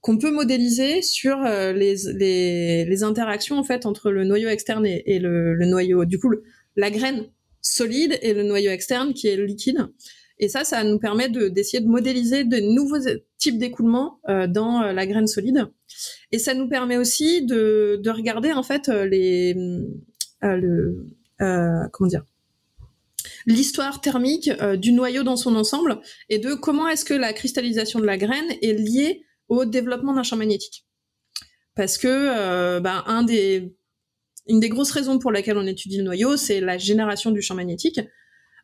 [0.00, 5.56] qu'on peut modéliser sur euh, les, interactions en fait entre le noyau externe et, le,
[5.66, 6.32] noyau, du coup,
[6.76, 7.26] la graine
[7.60, 9.86] solide et le noyau externe qui est liquide.
[10.38, 14.92] Et ça, ça nous permet d'essayer de, modéliser de nouveaux types d'écoulement euh, dans euh,
[14.92, 15.66] la graine solide.
[16.32, 19.54] Et ça nous permet aussi de, de regarder en fait les
[20.42, 21.06] euh, le
[21.42, 22.24] euh, comment dire
[23.46, 28.06] l'histoire thermique du noyau dans son ensemble et de comment est-ce que la cristallisation de
[28.06, 30.86] la graine est liée au développement d'un champ magnétique.
[31.74, 33.76] Parce que ben, un des
[34.46, 37.54] une des grosses raisons pour laquelle on étudie le noyau, c'est la génération du champ
[37.54, 38.00] magnétique.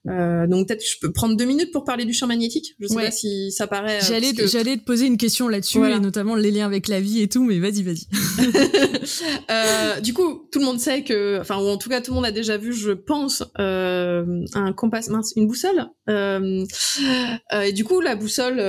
[0.09, 2.75] Euh, donc peut-être je peux prendre deux minutes pour parler du champ magnétique.
[2.79, 3.99] Je sais pas si ça paraît.
[3.99, 7.22] Euh, j'allais j'allais te poser une question là-dessus et notamment les liens avec la vie
[7.22, 8.07] et tout, mais vas-y vas-y.
[9.51, 12.16] euh, du coup, tout le monde sait que, enfin ou en tout cas tout le
[12.16, 15.87] monde a déjà vu, je pense, euh, un compas, mince, une boussole.
[16.09, 16.64] Euh,
[17.64, 18.62] et du coup, la boussole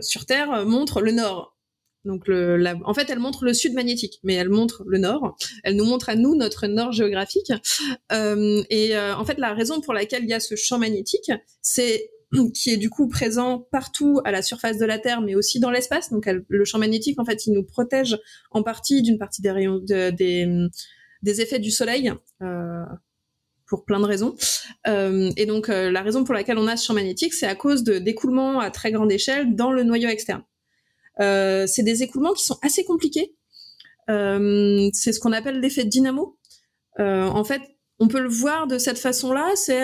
[0.00, 1.53] sur Terre montre le nord.
[2.04, 5.36] Donc, le, la, en fait, elle montre le sud magnétique, mais elle montre le nord.
[5.62, 7.52] Elle nous montre à nous notre nord géographique.
[8.12, 11.32] Euh, et euh, en fait, la raison pour laquelle il y a ce champ magnétique,
[11.62, 12.10] c'est
[12.54, 15.70] qui est du coup présent partout à la surface de la Terre, mais aussi dans
[15.70, 16.10] l'espace.
[16.10, 18.18] Donc, elle, le champ magnétique, en fait, il nous protège
[18.50, 20.46] en partie d'une partie des rayons, de, des,
[21.22, 22.12] des effets du Soleil.
[22.42, 22.84] Euh,
[23.66, 24.34] pour plein de raisons.
[24.86, 27.54] Euh, et donc, euh, la raison pour laquelle on a ce champ magnétique, c'est à
[27.54, 30.42] cause de d'écoulements à très grande échelle dans le noyau externe.
[31.20, 33.34] Euh, c'est des écoulements qui sont assez compliqués.
[34.10, 36.38] Euh, c'est ce qu'on appelle l'effet dynamo.
[37.00, 37.60] Euh, en fait,
[37.98, 39.52] on peut le voir de cette façon-là.
[39.54, 39.80] C'est,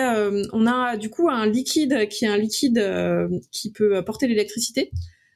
[0.53, 2.83] on a du coup un liquide qui est un liquide
[3.51, 4.91] qui peut porter l'électricité,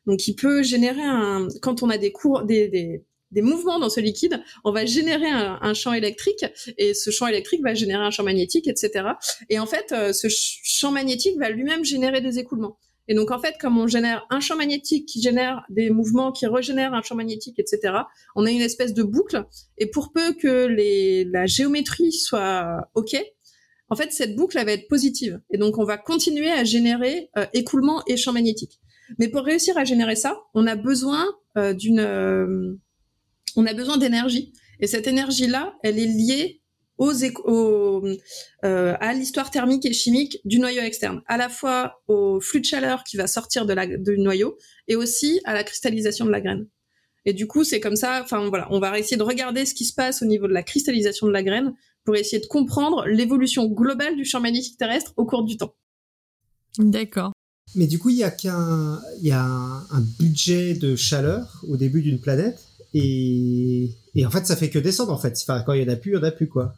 [0.06, 1.48] donc qui peut générer un.
[1.62, 5.28] Quand on a des cours, des, des des mouvements dans ce liquide, on va générer
[5.30, 6.46] un, un, champ électrique
[6.78, 9.10] et ce champ électrique va générer un champ magnétique, etc.
[9.50, 12.78] Et en fait, ce champ magnétique va lui-même générer des écoulements.
[13.08, 16.48] Et donc, en fait, comme on génère un champ magnétique qui génère des mouvements qui
[16.48, 17.94] régénèrent un champ magnétique, etc.,
[18.36, 19.46] on a une espèce de boucle.
[19.78, 23.16] Et pour peu que les, la géométrie soit OK,
[23.90, 25.40] en fait, cette boucle, elle va être positive.
[25.52, 28.80] Et donc, on va continuer à générer euh, écoulement et champ magnétique.
[29.20, 31.26] Mais pour réussir à générer ça, on a besoin
[31.58, 32.00] euh, d'une...
[32.00, 32.80] Euh,
[33.56, 34.54] on a besoin d'énergie.
[34.80, 36.62] Et cette énergie-là, elle est liée
[36.98, 37.12] aux,
[37.44, 38.08] aux
[38.64, 42.66] euh, à l'histoire thermique et chimique du noyau externe, à la fois au flux de
[42.66, 46.42] chaleur qui va sortir de la, du noyau et aussi à la cristallisation de la
[46.42, 46.68] graine.
[47.26, 48.22] Et du coup, c'est comme ça.
[48.24, 50.64] Enfin voilà, on va essayer de regarder ce qui se passe au niveau de la
[50.64, 55.26] cristallisation de la graine pour essayer de comprendre l'évolution globale du champ magnétique terrestre au
[55.26, 55.76] cours du temps.
[56.78, 57.32] D'accord.
[57.74, 61.64] Mais du coup, il y a qu'un, il y a un, un budget de chaleur
[61.68, 62.60] au début d'une planète
[62.94, 65.36] et, et en fait, ça fait que descendre en fait.
[65.42, 66.76] Enfin, quand il y en a plus, il y en a plus quoi.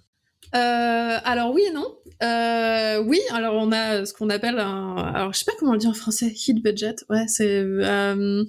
[0.55, 1.97] Euh, alors oui et non.
[2.23, 5.77] Euh, oui, alors on a ce qu'on appelle un, alors je sais pas comment le
[5.77, 6.95] dire en français, heat budget.
[7.09, 8.43] Ouais, c'est, euh,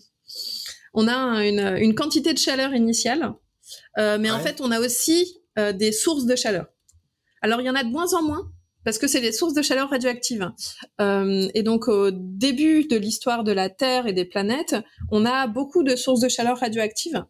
[0.95, 3.35] on a une, une, quantité de chaleur initiale,
[3.99, 4.37] euh, mais ouais.
[4.37, 6.67] en fait on a aussi euh, des sources de chaleur.
[7.43, 8.51] Alors il y en a de moins en moins
[8.85, 10.51] parce que c'est des sources de chaleur radioactives.
[11.01, 14.77] Euh, et donc au début de l'histoire de la Terre et des planètes,
[15.11, 17.23] on a beaucoup de sources de chaleur radioactives,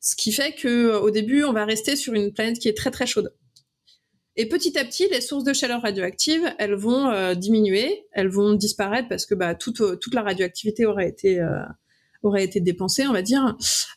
[0.00, 2.90] ce qui fait que au début on va rester sur une planète qui est très
[2.90, 3.32] très chaude.
[4.36, 8.54] Et petit à petit, les sources de chaleur radioactive, elles vont euh, diminuer, elles vont
[8.54, 11.62] disparaître parce que bah, toute, toute la radioactivité aurait été, euh,
[12.24, 13.56] aurait été dépensée, on va dire.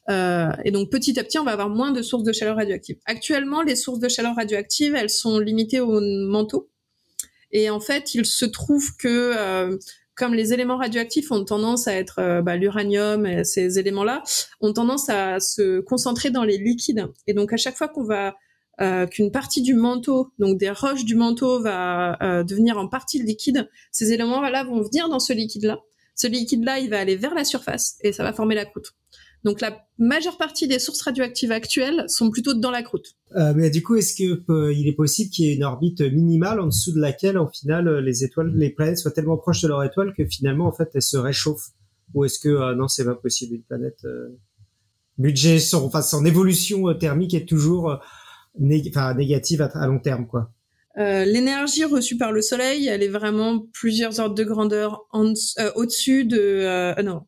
[0.10, 2.98] Euh, et donc petit à petit, on va avoir moins de sources de chaleur radioactive.
[3.06, 6.70] Actuellement, les sources de chaleur radioactive, elles sont limitées au manteau.
[7.52, 9.80] Et en fait, il se trouve que
[10.16, 14.22] comme les éléments radioactifs ont tendance à être bah, l'uranium et ces éléments-là
[14.60, 17.08] ont tendance à se concentrer dans les liquides.
[17.26, 18.36] Et donc à chaque fois qu'on va
[19.12, 24.12] qu'une partie du manteau, donc des roches du manteau, va devenir en partie liquide, ces
[24.14, 25.80] éléments-là vont venir dans ce liquide-là.
[26.16, 28.94] Ce liquide-là, il va aller vers la surface et ça va former la croûte.
[29.44, 33.16] Donc la majeure partie des sources radioactives actuelles sont plutôt dans la croûte.
[33.36, 36.60] Euh, mais du coup, est-ce que euh, est possible qu'il y ait une orbite minimale
[36.60, 39.68] en dessous de laquelle, en final, euh, les étoiles, les planètes soient tellement proches de
[39.68, 41.70] leur étoile que finalement, en fait, elles se réchauffent?
[42.14, 44.06] Ou est-ce que non, c'est pas possible une planète
[45.18, 48.00] budget, son, enfin, son évolution thermique est toujours
[48.60, 50.52] négative à, long terme, quoi.
[50.96, 57.24] l'énergie reçue par le Soleil, elle est vraiment plusieurs ordres de grandeur au-dessus de non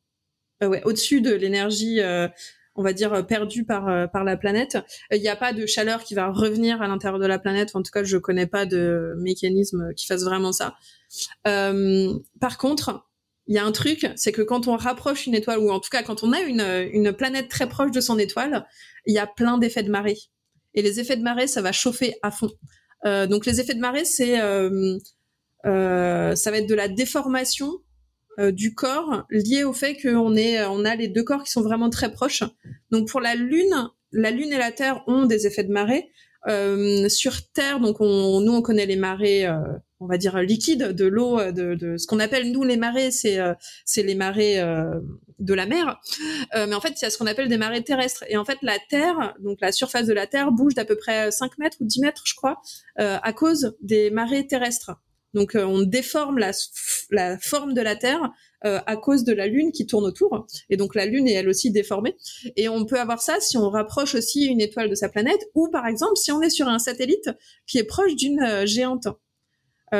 [0.63, 2.27] euh, ouais, au-dessus de l'énergie euh,
[2.75, 4.77] on va dire perdue par euh, par la planète.
[5.11, 7.75] Il n'y a pas de chaleur qui va revenir à l'intérieur de la planète.
[7.75, 10.75] En tout cas, je connais pas de mécanisme qui fasse vraiment ça.
[11.47, 13.05] Euh, par contre,
[13.47, 15.89] il y a un truc, c'est que quand on rapproche une étoile, ou en tout
[15.89, 16.61] cas quand on a une
[16.93, 18.65] une planète très proche de son étoile,
[19.05, 20.17] il y a plein d'effets de marée.
[20.73, 22.51] Et les effets de marée, ça va chauffer à fond.
[23.05, 24.37] Euh, donc les effets de marée, c'est
[25.65, 27.71] ça va être de la déformation
[28.39, 31.61] euh, du corps lié au fait qu'on est, on a les deux corps qui sont
[31.61, 32.43] vraiment très proches.
[32.89, 36.09] Donc pour la Lune, la Lune et la Terre ont des effets de marée.
[36.47, 39.57] Euh, sur Terre, donc on, nous on connaît les marées, euh,
[39.99, 43.39] on va dire liquides de l'eau, de, de, ce qu'on appelle nous les marées, c'est
[43.83, 44.63] c'est les marées
[45.39, 45.99] de la mer.
[46.53, 48.23] mais en fait, il y a ce qu'on appelle des marées terrestres.
[48.27, 51.31] Et en fait, la Terre, donc la surface de la Terre bouge d'à peu près
[51.31, 52.61] 5 mètres ou 10 mètres, je crois,
[52.97, 54.91] à cause des marées terrestres.
[55.33, 56.51] Donc euh, on déforme la,
[57.11, 58.31] la, forme de la Terre
[58.65, 60.47] euh, à cause de la Lune qui tourne autour.
[60.69, 62.15] Et donc la Lune est elle aussi déformée.
[62.55, 65.69] Et on peut avoir ça si on rapproche aussi une étoile de sa planète, ou
[65.69, 67.29] par exemple si on est sur un satellite
[67.67, 69.07] qui est proche d'une euh, géante.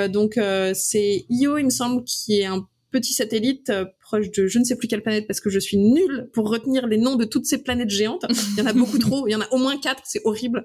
[0.09, 0.39] donc
[0.73, 4.75] c'est Io, il me semble, qui est un petit satellite proche de je ne sais
[4.75, 7.59] plus quelle planète parce que je suis nulle pour retenir les noms de toutes ces
[7.59, 8.25] planètes géantes.
[8.29, 10.63] Il y en a beaucoup trop, il y en a au moins quatre, c'est horrible.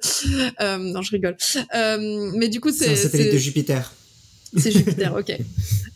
[0.61, 1.37] Euh, non, je rigole.
[1.75, 3.93] Euh, mais du coup, c'est un satellite de Jupiter.
[4.57, 5.37] C'est Jupiter, ok.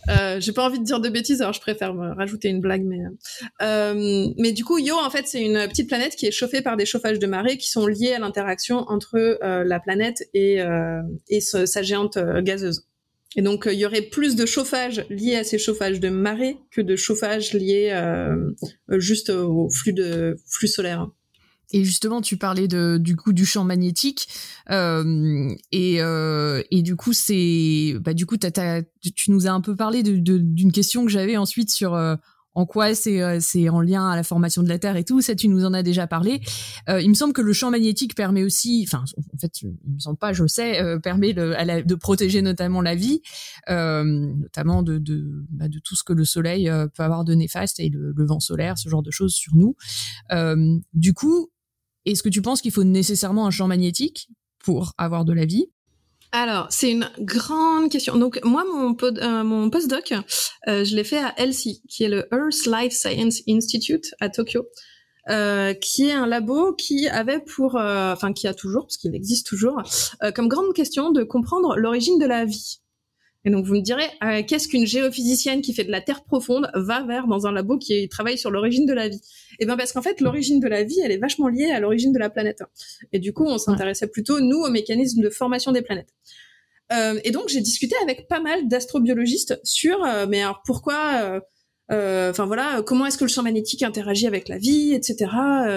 [0.09, 2.85] Euh, J'ai pas envie de dire de bêtises, alors je préfère me rajouter une blague,
[2.85, 2.99] mais
[3.63, 6.77] euh, mais du coup, Io, en fait, c'est une petite planète qui est chauffée par
[6.77, 11.03] des chauffages de marée qui sont liés à l'interaction entre euh, la planète et euh,
[11.29, 12.88] et sa géante euh, gazeuse.
[13.37, 16.81] Et donc, il y aurait plus de chauffage lié à ces chauffages de marée que
[16.81, 17.95] de chauffage lié
[18.91, 21.09] juste au flux de flux solaire.
[21.73, 24.29] Et justement, tu parlais de, du coup du champ magnétique,
[24.71, 29.77] euh, et, euh, et du coup c'est, bah du coup tu nous as un peu
[29.77, 32.17] parlé d'une question que j'avais ensuite sur euh,
[32.59, 35.21] en quoi c'est euh, c'est en lien à la formation de la Terre et tout.
[35.21, 36.41] Ça, tu nous en as déjà parlé.
[36.89, 39.99] Euh, il me semble que le champ magnétique permet aussi, enfin en fait, il me
[40.01, 43.23] semble pas, je sais, permet le, à de protéger notamment la vie,
[43.69, 47.91] notamment de de, bah, de tout ce que le Soleil peut avoir de néfaste et
[47.91, 49.77] le, le, vent solaire, ce genre de choses sur nous.
[50.95, 51.51] du coup
[52.05, 54.31] est-ce que tu penses qu'il faut nécessairement un champ magnétique
[54.65, 55.67] pour avoir de la vie?
[56.33, 58.17] Alors, c'est une grande question.
[58.17, 60.13] Donc, moi, mon, euh, postdoc,
[60.69, 64.67] euh, je l'ai fait à ELSI, qui est le Earth Life Science Institute à Tokyo,
[65.31, 69.47] euh, qui est un labo qui avait pour, enfin, qui a toujours, parce qu'il existe
[69.47, 69.83] toujours,
[70.35, 72.81] comme grande question de comprendre l'origine de la vie.
[73.49, 76.71] Et donc vous me direz, euh, qu'est-ce qu'une géophysicienne qui fait de la terre profonde
[76.75, 79.23] va vers dans un labo qui travaille sur l'origine de la vie?
[79.59, 82.13] Eh bien parce qu'en fait l'origine de la vie, elle est vachement liée à l'origine
[82.13, 82.63] de la planète.
[83.15, 86.13] Et du coup, on s'intéressait plutôt nous au mécanisme de formation des planètes.
[86.93, 91.41] Euh, et donc j'ai discuté avec pas mal d'astrobiologistes sur, euh, mais alors pourquoi
[91.91, 95.31] euh, enfin voilà, comment est-ce que le champ magnétique interagit avec la vie, etc.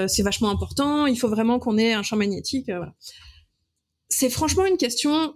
[0.10, 1.06] c'est vachement important.
[1.06, 2.66] Il faut vraiment qu'on ait un champ magnétique.
[2.66, 2.94] Voilà.
[4.10, 5.36] C'est franchement une question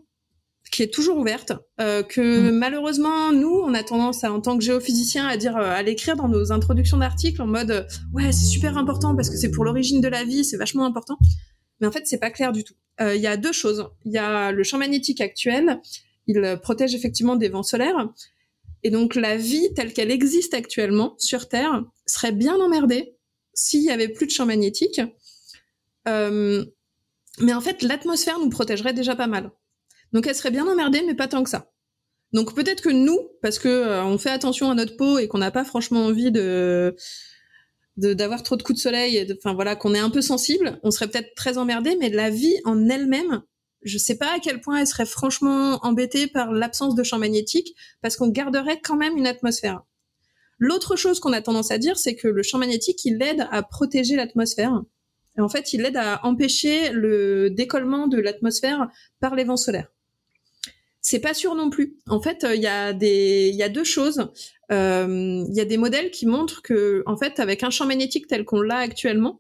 [0.72, 2.58] qui est toujours ouverte, euh, que mm.
[2.58, 6.16] malheureusement nous on a tendance à, en tant que géophysicien à dire euh, à l'écrire
[6.16, 9.64] dans nos introductions d'articles en mode euh, ouais c'est super important parce que c'est pour
[9.64, 11.18] l'origine de la vie c'est vachement important.
[11.80, 12.76] Mais en fait c'est pas clair du tout.
[13.02, 13.90] Il y a deux choses.
[14.06, 15.82] Il y a le champ magnétique actuel.
[16.28, 18.10] Il protège effectivement des vents solaires.
[18.84, 23.18] Et donc la vie telle qu'elle existe actuellement sur Terre serait bien emmerdée
[23.54, 25.02] s'il y avait plus de champ magnétique.
[26.08, 26.64] Mais
[27.54, 29.52] en fait l'atmosphère nous protégerait déjà pas mal
[30.16, 31.74] donc elle serait bien emmerdée, mais pas tant que ça.
[32.32, 35.40] Donc peut-être que nous, parce que euh, on fait attention à notre peau et qu'on
[35.40, 36.96] n'a pas franchement envie de
[37.98, 41.10] d'avoir trop de coups de soleil, enfin voilà, qu'on est un peu sensible, on serait
[41.10, 43.42] peut-être très emmerdé, mais la vie en elle-même,
[43.84, 47.74] je sais pas à quel point elle serait franchement embêtée par l'absence de champ magnétique,
[48.02, 49.84] parce qu'on garderait quand même une atmosphère.
[50.60, 53.64] L'autre chose qu'on a tendance à dire, c'est que le champ magnétique, il aide à
[53.64, 54.82] protéger l'atmosphère.
[55.38, 58.90] En fait, il aide à empêcher le décollement de l'atmosphère
[59.22, 59.95] par les vents solaires.
[61.06, 62.00] C'est pas sûr non plus.
[62.10, 64.32] En fait, il y a des, il y a deux choses.
[64.72, 68.44] Il y a des modèles qui montrent que, en fait, avec un champ magnétique tel
[68.44, 69.40] qu'on l'a actuellement,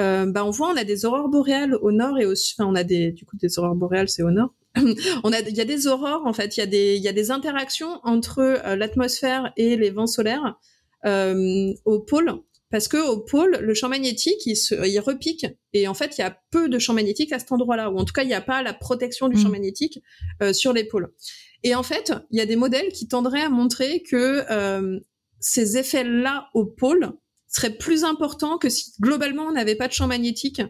[0.00, 2.56] euh, bah on voit on a des aurores boréales au nord et au sud.
[2.58, 4.54] Enfin, on a des du coup des aurores boréales, c'est au nord.
[5.24, 7.08] on a il y a des aurores en fait, il y a des il y
[7.08, 10.58] a des interactions entre euh, l'atmosphère et les vents solaires
[11.04, 12.32] euh, au pôle
[12.74, 16.22] parce que au pôle le champ magnétique il se il repique et en fait il
[16.22, 18.34] y a peu de champ magnétique à cet endroit-là ou en tout cas il n'y
[18.34, 19.52] a pas la protection du champ mmh.
[19.52, 20.02] magnétique
[20.42, 21.14] euh, sur les pôles.
[21.62, 24.98] Et en fait, il y a des modèles qui tendraient à montrer que euh,
[25.38, 27.12] ces effets-là au pôle
[27.46, 30.60] serait plus important que si globalement on n'avait pas de champ magnétique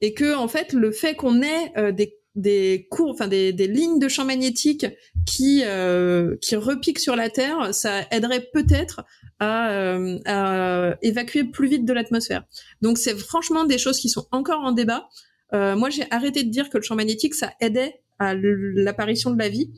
[0.00, 3.68] et que en fait le fait qu'on ait euh, des des cours, enfin des, des,
[3.68, 4.86] lignes de champ magnétique
[5.24, 9.04] qui euh, qui repiquent sur la Terre, ça aiderait peut-être
[9.38, 12.44] à, euh, à, évacuer plus vite de l'atmosphère.
[12.82, 15.08] Donc c'est franchement des choses qui sont encore en débat.
[15.52, 19.48] moi j'ai arrêté de dire que le champ magnétique ça aidait à l'apparition de la
[19.48, 19.70] vie.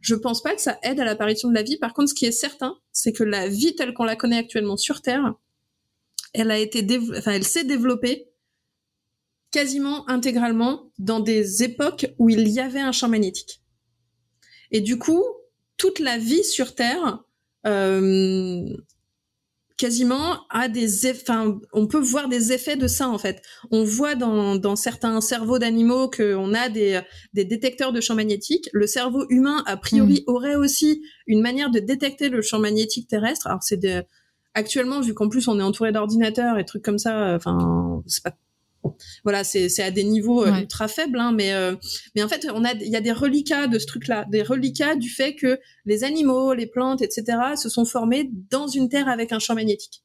[0.00, 1.78] Je pense pas que ça aide à l'apparition de la vie.
[1.78, 4.76] Par contre, ce qui est certain, c'est que la vie telle qu'on la connaît actuellement
[4.76, 5.34] sur Terre,
[6.34, 6.84] elle a été,
[7.16, 8.31] enfin, elle s'est développée
[9.52, 13.62] quasiment intégralement dans des époques où il y avait un champ magnétique.
[14.72, 15.22] Et du coup,
[15.76, 17.22] toute la vie sur Terre
[17.66, 18.64] euh,
[19.76, 24.14] quasiment à des enfin on peut voir des effets de ça en fait on voit
[24.14, 27.00] dans, dans certains cerveaux d'animaux qu'on a des,
[27.32, 30.30] des détecteurs de champs magnétiques le cerveau humain a priori hmm.
[30.30, 33.80] aurait aussi une manière de détecter le champ magnétique terrestre alors c'est
[34.54, 38.36] actuellement vu qu'en plus on est entouré d'ordinateurs et trucs comme ça enfin c'est pas
[39.24, 41.74] voilà, c'est à des niveaux euh, ultra faibles, hein, mais euh,
[42.14, 44.96] mais en fait, on a il y a des reliquats de ce truc-là, des reliquats
[44.96, 47.38] du fait que les animaux, les plantes, etc.
[47.56, 50.02] se sont formés dans une terre avec un champ magnétique.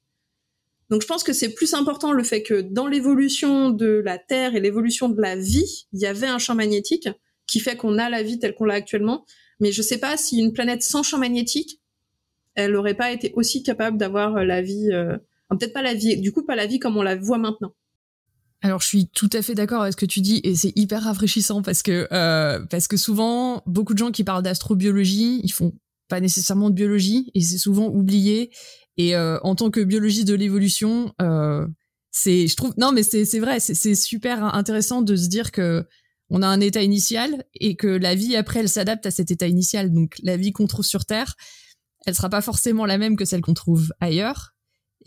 [0.90, 4.56] Donc je pense que c'est plus important le fait que dans l'évolution de la Terre
[4.56, 7.10] et l'évolution de la vie, il y avait un champ magnétique
[7.46, 9.26] qui fait qu'on a la vie telle qu'on l'a actuellement.
[9.60, 11.82] Mais je sais pas si une planète sans champ magnétique,
[12.56, 15.18] elle aurait pas été aussi capable d'avoir la vie, euh,
[15.50, 17.74] peut-être pas la vie, du coup pas la vie comme on la voit maintenant.
[18.62, 21.04] Alors je suis tout à fait d'accord avec ce que tu dis et c'est hyper
[21.04, 25.74] rafraîchissant parce que euh, parce que souvent beaucoup de gens qui parlent d'astrobiologie ils font
[26.08, 28.52] pas nécessairement de biologie et c'est souvent oublié.
[28.98, 31.68] Et euh, en tant que biologie de l'évolution euh,
[32.10, 35.86] c'est je trouve non mais c'est c'est vrai c'est super intéressant de se dire que
[36.30, 39.48] on a un état initial et que la vie après elle s'adapte à cet état
[39.48, 39.94] initial.
[39.94, 41.36] Donc la vie qu'on trouve sur terre
[42.08, 44.57] elle sera pas forcément la même que celle qu'on trouve ailleurs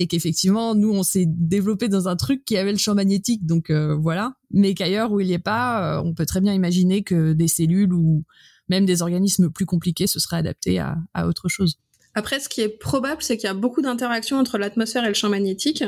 [0.00, 3.70] et qu'effectivement nous on s'est développé dans un truc qui avait le champ magnétique donc
[3.70, 4.32] euh, voilà.
[4.50, 7.46] Mais qu'ailleurs où il n'y est pas euh, on peut très bien imaginer que des
[7.46, 8.24] cellules ou
[8.70, 11.76] même des organismes plus compliqués se seraient adaptés à, autre chose.
[12.14, 15.14] Après, ce qui est probable, c'est qu'il y a beaucoup d'interactions entre l'atmosphère et le
[15.14, 15.84] champ magnétique,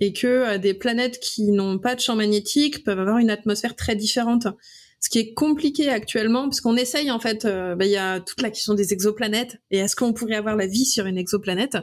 [0.00, 3.76] et que euh, des planètes qui n'ont pas de champ magnétique peuvent avoir une atmosphère
[3.76, 4.48] très différente
[5.02, 8.20] ce qui est compliqué actuellement, parce qu'on essaye en fait, euh, bah, il y a
[8.20, 11.76] toute la question des exoplanètes et est-ce qu'on pourrait avoir la vie sur une exoplanète?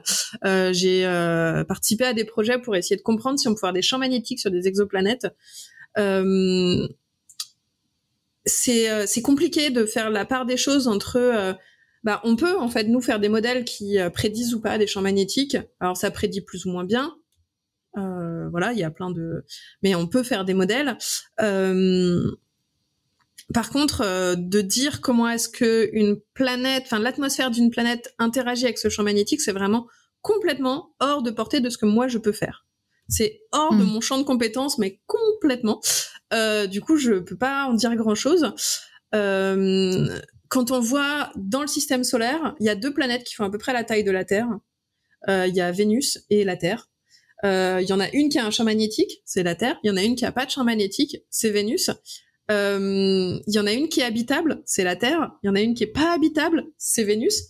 [0.46, 3.74] Euh, J'ai euh, participé à des projets pour essayer de comprendre si on pouvait avoir
[3.74, 5.28] des champs magnétiques sur des exoplanètes.
[8.46, 11.58] c'est compliqué de faire la part des choses entre
[12.06, 15.02] bah, on peut en fait nous faire des modèles qui prédisent ou pas des champs
[15.02, 15.58] magnétiques.
[15.82, 17.14] Alors ça prédit plus ou moins bien.
[17.96, 19.44] voilà, il y a plein de,
[19.84, 20.98] mais on peut faire des modèles.
[23.54, 28.66] Par contre, euh, de dire comment est-ce que une planète, enfin l'atmosphère d'une planète interagit
[28.66, 29.88] avec ce champ magnétique, c'est vraiment
[30.22, 32.68] complètement hors de portée de ce que moi je peux faire.
[33.08, 33.88] C'est hors de hmm.
[33.88, 35.82] mon champ de compétences, mais complètement.
[36.32, 38.54] Euh, du coup, je peux pas en dire grand-chose.
[39.16, 43.46] Euh, quand on voit dans le système solaire, il y a deux planètes qui font
[43.46, 44.48] à peu près la taille de la Terre.
[45.28, 46.88] Il y a Vénus et la Terre.
[47.44, 49.80] Il y en a une qui a un champ magnétique, c'est la Terre.
[49.84, 51.90] Il y en a une qui a pas de champ magnétique, c'est Vénus.
[52.50, 55.32] Il euh, y en a une qui est habitable, c'est la Terre.
[55.44, 57.44] Il y en a une qui est pas habitable, c'est Vénus.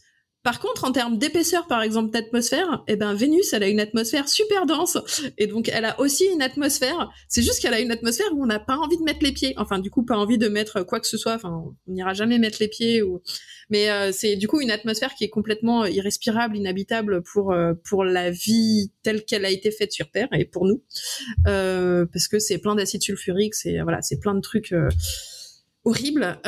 [0.44, 4.28] Par contre, en termes d'épaisseur, par exemple, d'atmosphère, eh ben, Vénus, elle a une atmosphère
[4.28, 4.98] super dense.
[5.38, 7.10] Et donc, elle a aussi une atmosphère.
[7.28, 9.54] C'est juste qu'elle a une atmosphère où on n'a pas envie de mettre les pieds.
[9.58, 11.34] Enfin, du coup, pas envie de mettre quoi que ce soit.
[11.34, 13.22] Enfin, on n'ira jamais mettre les pieds ou,
[13.70, 18.04] mais euh, c'est du coup une atmosphère qui est complètement irrespirable, inhabitable pour, euh, pour
[18.04, 20.84] la vie telle qu'elle a été faite sur Terre et pour nous.
[21.48, 24.74] Euh, parce que c'est plein d'acide sulfurique, c'est, voilà, c'est plein de trucs,
[25.86, 26.40] horribles.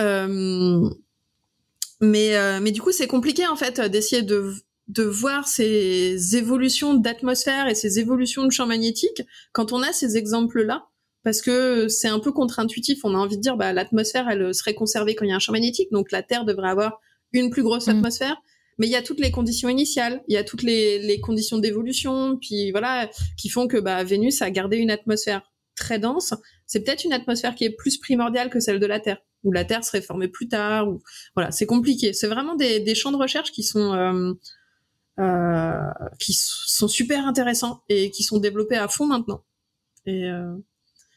[2.01, 4.51] Mais, euh, mais du coup, c'est compliqué en fait d'essayer de,
[4.87, 9.21] de voir ces évolutions d'atmosphère et ces évolutions de champ magnétique
[9.53, 10.87] quand on a ces exemples-là,
[11.23, 13.05] parce que c'est un peu contre-intuitif.
[13.05, 15.39] On a envie de dire, bah, l'atmosphère, elle serait conservée quand il y a un
[15.39, 16.99] champ magnétique, donc la Terre devrait avoir
[17.33, 17.91] une plus grosse mm.
[17.91, 18.41] atmosphère.
[18.77, 21.59] Mais il y a toutes les conditions initiales, il y a toutes les, les conditions
[21.59, 25.43] d'évolution, puis voilà, qui font que bah, Vénus a gardé une atmosphère
[25.75, 26.33] très dense.
[26.65, 29.65] C'est peut-être une atmosphère qui est plus primordiale que celle de la Terre ou la
[29.65, 30.87] Terre serait formée plus tard.
[30.87, 31.01] Ou
[31.35, 32.13] voilà, c'est compliqué.
[32.13, 34.33] C'est vraiment des, des, champs de recherche qui sont euh,
[35.19, 39.43] euh, qui sont super intéressants et qui sont développés à fond maintenant.
[40.05, 40.55] Et euh,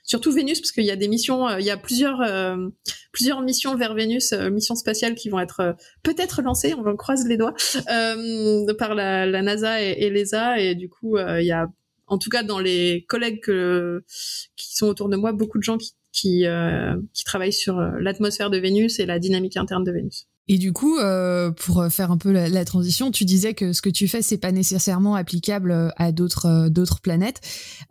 [0.05, 2.69] surtout Vénus parce qu'il y a des missions, euh, il y a plusieurs euh,
[3.11, 7.29] plusieurs missions vers Vénus, euh, missions spatiales qui vont être peut-être lancées, on va croiser
[7.29, 7.55] les doigts
[8.79, 11.67] par la, NASA et, l'ESA et du coup il y a
[12.07, 13.41] en tout cas dans les collègues
[14.57, 16.45] qui sont autour de moi beaucoup de gens qui, qui
[17.25, 20.29] travaillent sur l'atmosphère de Vénus et la dynamique interne de Vénus.
[20.47, 23.81] Et du coup, euh, pour faire un peu la, la, transition, tu disais que ce
[23.81, 27.41] que tu fais, c'est pas nécessairement applicable euh, à d'autres euh, d'autres planètes.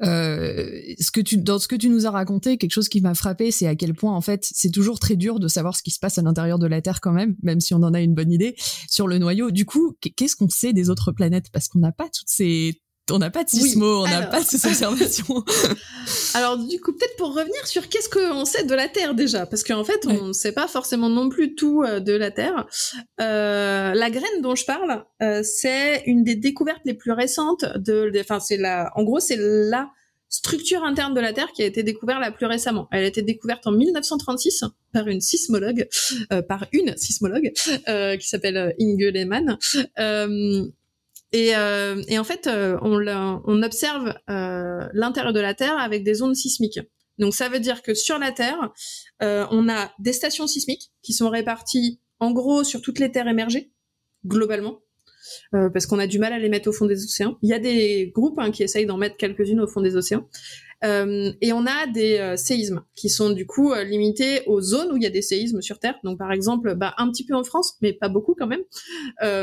[0.04, 3.16] Euh, ce que tu dans ce que tu nous as raconté, quelque chose qui m'a
[3.16, 5.92] frappé, c'est à quel point en fait c'est toujours très dur de savoir ce qui
[5.92, 8.14] se passe à l'intérieur de la Terre quand même, même si on en a une
[8.14, 8.56] bonne idée
[8.88, 9.50] sur le noyau.
[9.50, 11.50] Du coup, qu'est-ce qu'on sait des autres planètes?
[11.52, 12.80] Parce qu'on n'a pas toutes ces
[13.12, 15.44] on n'a pas de sismo, on n'a pas ces observations.
[16.34, 19.64] alors du coup, peut-être pour revenir sur qu'est-ce qu'on sait de la Terre déjà, parce
[19.64, 22.66] qu'en fait, on ne sait pas forcément non plus tout euh, de la Terre.
[23.20, 28.12] Euh, la graine dont je parle, euh, c'est une des découvertes les plus récentes de,
[28.20, 29.90] enfin c'est la, en gros c'est la
[30.34, 32.88] structure interne de la Terre qui a été découverte la plus récemment.
[32.92, 35.88] Elle a été découverte en 1936 par une sismologue,
[36.32, 37.52] euh, par une sismologue
[37.88, 39.60] euh, qui s'appelle Inge Lehmann.
[40.00, 40.66] Euh,
[41.34, 46.22] et, euh, et, en fait, euh, on, observe euh, l'intérieur de la Terre avec des
[46.22, 46.80] ondes sismiques.
[47.18, 48.72] Donc ça veut dire que sur la Terre,
[49.20, 53.72] on a des stations sismiques qui sont réparties en gros sur toutes les terres émergées,
[54.26, 54.80] globalement,
[55.52, 57.38] parce qu'on a du mal à les mettre au fond des océans.
[57.44, 60.28] Il y a des groupes hein, qui essayent d'en mettre quelques-unes au fond des océans.
[60.84, 64.92] Euh, et on a des euh, séismes qui sont du coup euh, limités aux zones
[64.92, 65.96] où il y a des séismes sur Terre.
[66.04, 68.64] Donc par exemple, bah, un petit peu en France, mais pas beaucoup quand même.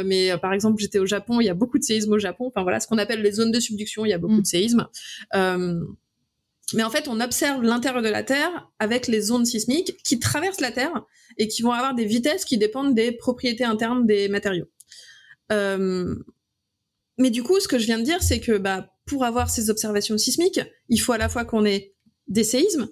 [0.04, 2.46] Mais par exemple, j'étais au Japon, il y a beaucoup de séismes au Japon.
[2.48, 4.42] Enfin voilà, ce qu'on appelle les zones de subduction, il y a beaucoup mmh.
[4.42, 4.86] de séismes.
[5.32, 10.60] mais en fait, on observe l'intérieur de la Terre avec les ondes sismiques qui traversent
[10.60, 11.04] la Terre
[11.38, 14.66] et qui vont avoir des vitesses qui dépendent des propriétés internes des matériaux.
[15.50, 19.70] mais du coup, ce que je viens de dire, c'est que bah, pour avoir ces
[19.70, 21.96] observations sismiques, il faut à la fois qu'on ait
[22.28, 22.88] des séismes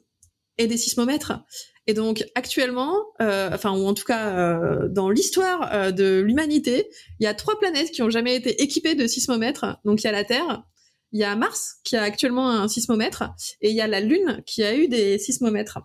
[0.59, 1.33] et des sismomètres.
[1.87, 2.93] Et donc actuellement,
[3.23, 6.89] euh, enfin ou en tout cas euh, dans l'histoire euh, de l'humanité,
[7.21, 9.79] il y a trois planètes qui ont jamais été équipées de sismomètres.
[9.85, 10.65] Donc il y a la Terre,
[11.13, 13.23] il y a Mars qui a actuellement un sismomètre
[13.61, 15.79] et il y a la Lune qui a eu des sismomètres.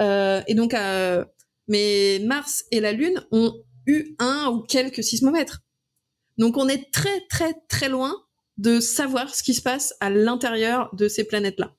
[0.00, 1.26] Euh, et donc, euh,
[1.68, 3.54] mais Mars et la Lune ont
[3.86, 5.60] eu un ou quelques sismomètres.
[6.38, 8.16] Donc on est très très très loin
[8.58, 11.74] de savoir ce qui se passe à l'intérieur de ces planètes-là.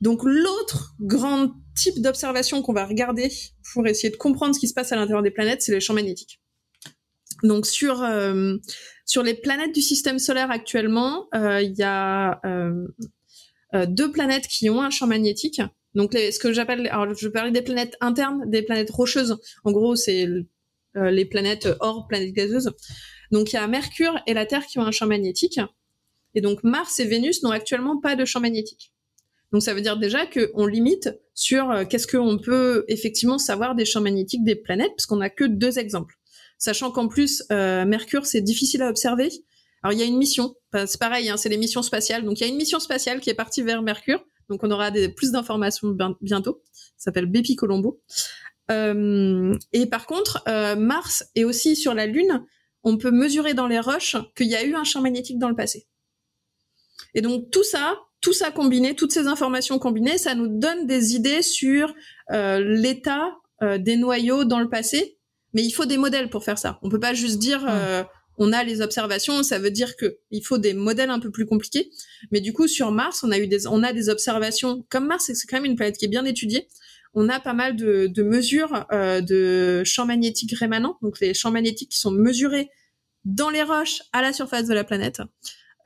[0.00, 3.30] Donc l'autre grand type d'observation qu'on va regarder
[3.72, 5.94] pour essayer de comprendre ce qui se passe à l'intérieur des planètes, c'est les champs
[5.94, 6.40] magnétiques.
[7.42, 8.56] Donc sur euh,
[9.06, 12.86] sur les planètes du système solaire actuellement, euh, il y a euh,
[13.74, 15.60] euh, deux planètes qui ont un champ magnétique.
[15.94, 19.38] Donc les, ce que j'appelle, alors je parlais des planètes internes, des planètes rocheuses.
[19.64, 20.26] En gros, c'est
[20.96, 22.70] euh, les planètes hors planètes gazeuses.
[23.30, 25.60] Donc il y a Mercure et la Terre qui ont un champ magnétique.
[26.34, 28.92] Et donc Mars et Vénus n'ont actuellement pas de champ magnétique.
[29.52, 33.84] Donc ça veut dire déjà qu'on limite sur euh, qu'est-ce qu'on peut effectivement savoir des
[33.84, 36.16] champs magnétiques des planètes, parce qu'on n'a que deux exemples.
[36.58, 39.30] Sachant qu'en plus, euh, Mercure, c'est difficile à observer.
[39.82, 42.24] Alors il y a une mission, c'est pareil, hein, c'est les missions spatiales.
[42.24, 44.90] Donc il y a une mission spatiale qui est partie vers Mercure, donc on aura
[44.90, 46.62] des, plus d'informations bientôt.
[46.98, 48.02] Ça s'appelle Bepi Colombo.
[48.70, 50.44] Euh, et par contre,
[50.76, 52.44] Mars est aussi sur la Lune,
[52.82, 55.56] on peut mesurer dans les roches qu'il y a eu un champ magnétique dans le
[55.56, 55.86] passé.
[57.14, 61.14] Et donc tout ça, tout ça combiné, toutes ces informations combinées, ça nous donne des
[61.14, 61.94] idées sur
[62.30, 65.18] euh, l'état euh, des noyaux dans le passé.
[65.52, 66.78] Mais il faut des modèles pour faire ça.
[66.82, 68.04] On peut pas juste dire euh,
[68.38, 71.44] on a les observations, ça veut dire que il faut des modèles un peu plus
[71.44, 71.90] compliqués.
[72.30, 74.84] Mais du coup sur Mars, on a eu des, on a des observations.
[74.88, 76.68] Comme Mars, c'est quand même une planète qui est bien étudiée.
[77.14, 81.90] On a pas mal de, mesures euh, de champs magnétiques rémanents, donc les champs magnétiques
[81.90, 82.70] qui sont mesurés
[83.24, 85.20] dans les roches à la surface de la planète.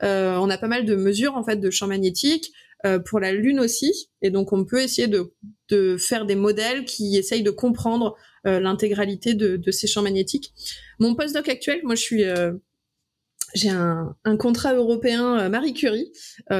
[0.03, 2.51] Euh, on a pas mal de mesures en fait de champs magnétiques
[2.85, 7.17] euh, pour la Lune aussi, et donc on peut essayer de, faire des modèles qui
[7.17, 10.53] essayent de comprendre l'intégralité de, ces champs magnétiques.
[10.99, 12.23] Mon postdoc actuel, moi je suis
[13.55, 16.11] j'ai un, contrat européen Marie Curie,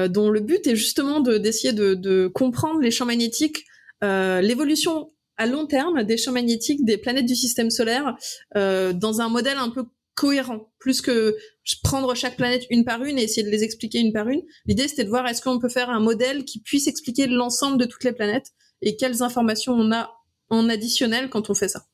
[0.08, 3.64] dont le but est justement d'essayer de, de, comprendre les champs magnétiques,
[4.02, 8.16] l'évolution à long terme des champs magnétiques des planètes du système solaire
[8.54, 9.84] dans un modèle un peu
[10.16, 11.36] cohérent, plus que
[11.84, 14.42] prendre chaque planète une par une et essayer de les expliquer une par une.
[14.64, 17.84] L'idée, c'était de voir est-ce qu'on peut faire un modèle qui puisse expliquer l'ensemble de
[17.84, 20.10] toutes les planètes et quelles informations on a
[20.48, 21.84] en additionnel quand on fait ça.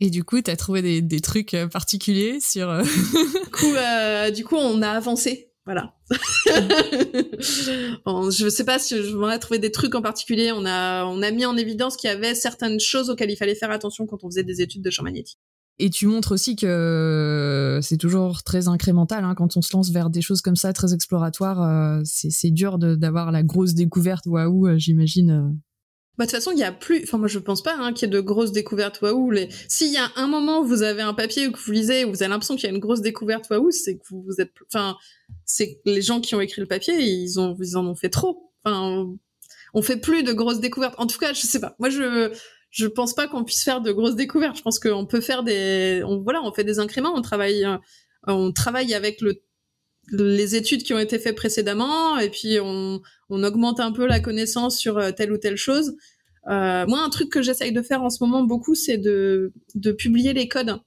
[0.00, 2.68] Et du coup, tu as trouvé des, des, trucs euh, particuliers sur...
[2.68, 5.94] Euh, du, coup, euh, du coup, on a avancé Voilà.
[8.06, 10.52] bon, je sais pas si je voudrais trouver des trucs en particulier.
[10.52, 13.56] On a, on a mis en évidence qu'il y avait certaines choses auxquelles il fallait
[13.56, 15.38] faire attention quand on faisait des études de champ magnétique.
[15.78, 20.08] Et tu montres aussi que c'est toujours très incrémental hein, quand on se lance vers
[20.08, 21.62] des choses comme ça, très exploratoires.
[21.62, 24.24] Euh, c'est dur d'avoir la grosse découverte.
[24.26, 25.30] Waouh, euh, j'imagine.
[25.30, 25.52] Euh.
[26.16, 27.02] Bah, de toute façon, il y a plus.
[27.02, 29.30] Enfin, moi, je pense pas hein, qu'il y ait de grosses découvertes waouh.
[29.30, 29.50] Les...
[29.68, 32.22] S'il y a un moment où vous avez un papier que vous lisez où vous
[32.22, 34.52] avez l'impression qu'il y a une grosse découverte waouh, c'est que vous, vous êtes.
[34.72, 34.96] Enfin,
[35.46, 38.52] c'est les gens qui ont écrit le papier, ils ont, ils en ont fait trop.
[38.64, 39.06] Enfin,
[39.72, 40.94] on fait plus de grosses découvertes.
[40.98, 41.74] En tout cas, je sais pas.
[41.78, 42.32] Moi, je
[42.70, 44.58] je pense pas qu'on puisse faire de grosses découvertes.
[44.58, 47.78] Je pense qu'on peut faire des, on, voilà, on fait des incréments, on travaille, euh,
[48.26, 49.40] on travaille avec le,
[50.10, 54.20] les études qui ont été faites précédemment, et puis on, on augmente un peu la
[54.20, 55.94] connaissance sur euh, telle ou telle chose.
[56.48, 59.92] Euh, moi, un truc que j'essaye de faire en ce moment beaucoup, c'est de, de
[59.92, 60.78] publier les codes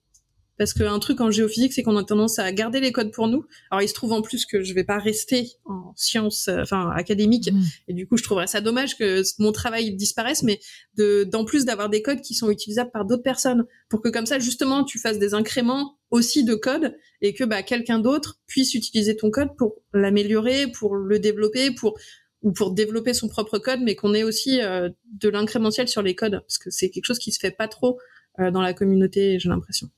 [0.59, 3.45] parce qu'un truc en géophysique, c'est qu'on a tendance à garder les codes pour nous.
[3.71, 6.91] Alors, il se trouve en plus que je vais pas rester en sciences, euh, enfin
[6.93, 7.61] académiques, mmh.
[7.87, 10.59] et du coup, je trouverais ça dommage que mon travail disparaisse, mais
[10.97, 14.25] de d'en plus d'avoir des codes qui sont utilisables par d'autres personnes, pour que comme
[14.25, 18.73] ça, justement, tu fasses des incréments aussi de code et que bah, quelqu'un d'autre puisse
[18.73, 21.97] utiliser ton code pour l'améliorer, pour le développer, pour
[22.41, 26.15] ou pour développer son propre code, mais qu'on ait aussi euh, de l'incrémentiel sur les
[26.15, 27.97] codes, parce que c'est quelque chose qui se fait pas trop
[28.39, 29.89] euh, dans la communauté, j'ai l'impression.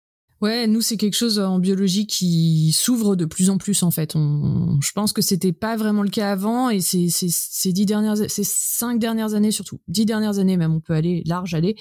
[0.41, 4.13] Ouais, nous c'est quelque chose en biologie qui s'ouvre de plus en plus en fait.
[4.15, 8.43] Je pense que c'était pas vraiment le cas avant et c'est ces dix dernières, ces
[8.43, 11.75] cinq dernières années surtout, dix dernières années même, on peut aller large aller.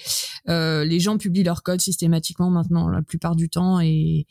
[0.47, 4.27] Euh, les gens publient leur code systématiquement maintenant la plupart du temps et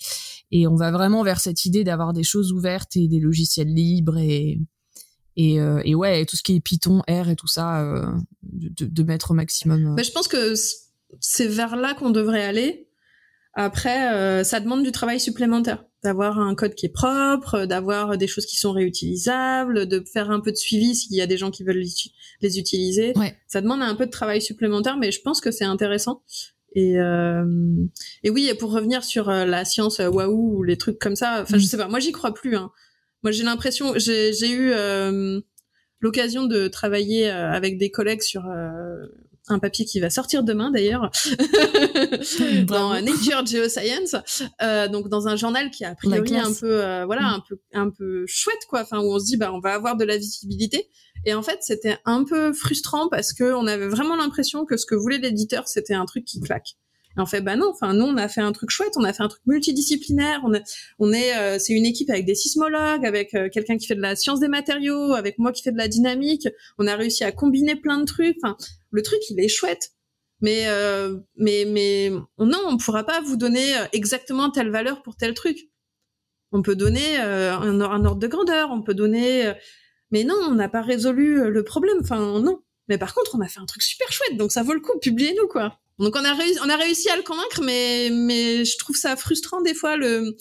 [0.53, 4.17] et on va vraiment vers cette idée d'avoir des choses ouvertes et des logiciels libres
[4.19, 4.61] et
[5.37, 8.07] et, euh, ouais tout ce qui est Python, R et tout ça euh,
[8.43, 9.95] de, de, mettre au maximum.
[9.97, 10.55] Mais je pense que
[11.19, 12.90] c'est vers là qu'on devrait aller
[13.55, 18.29] après, euh, ça demande du travail supplémentaire, d'avoir un code qui est propre, d'avoir des
[18.29, 21.51] choses qui sont réutilisables, de faire un peu de suivi s'il y a des gens
[21.51, 21.83] qui veulent
[22.43, 23.13] les utiliser.
[23.49, 26.23] Ça demande un peu de travail supplémentaire, mais je pense que c'est intéressant.
[26.77, 27.45] Et, euh,
[28.23, 31.43] et oui, et pour revenir sur euh, la science waouh ou les trucs comme ça,
[31.43, 31.67] enfin je mm.
[31.67, 32.55] sais pas, moi j'y crois plus.
[32.55, 32.71] Hein.
[33.25, 34.73] Moi j'ai l'impression, j'ai eu
[35.99, 38.45] l'occasion de travailler avec des collègues sur
[39.53, 41.11] un papier qui va sortir demain d'ailleurs.
[42.67, 44.17] Dans Nature Geoscience,
[44.63, 47.35] euh, donc dans un journal qui a a priori un peu euh, voilà mm.
[47.35, 49.97] un peu un peu chouette quoi, enfin où on se dit bah on va avoir
[49.97, 50.89] de la visibilité.
[51.27, 54.87] Et en fait c'était un peu frustrant parce que on avait vraiment l'impression que ce
[54.87, 56.77] que voulait l'éditeur c'était un truc qui claque.
[57.17, 57.71] En fait, bah non.
[57.71, 58.93] Enfin, nous, on a fait un truc chouette.
[58.97, 60.41] On a fait un truc multidisciplinaire.
[60.45, 60.53] On,
[60.99, 64.01] on est, euh, c'est une équipe avec des sismologues, avec euh, quelqu'un qui fait de
[64.01, 66.49] la science des matériaux, avec moi qui fait de la dynamique.
[66.79, 68.37] On a réussi à combiner plein de trucs.
[68.43, 68.57] Enfin,
[68.91, 69.91] le truc, il est chouette.
[70.41, 75.35] Mais, euh, mais, mais, non, on pourra pas vous donner exactement telle valeur pour tel
[75.35, 75.69] truc.
[76.53, 78.71] On peut donner un, un, ordre de grandeur.
[78.71, 79.53] On peut donner,
[80.11, 81.99] mais non, on n'a pas résolu le problème.
[82.01, 82.63] Enfin, non.
[82.89, 84.99] Mais par contre, on a fait un truc super chouette, donc ça vaut le coup.
[84.99, 85.79] Publiez-nous, quoi.
[86.01, 89.17] Donc on a réussi, on a réussi à le convaincre, mais mais je trouve ça
[89.17, 90.35] frustrant des fois le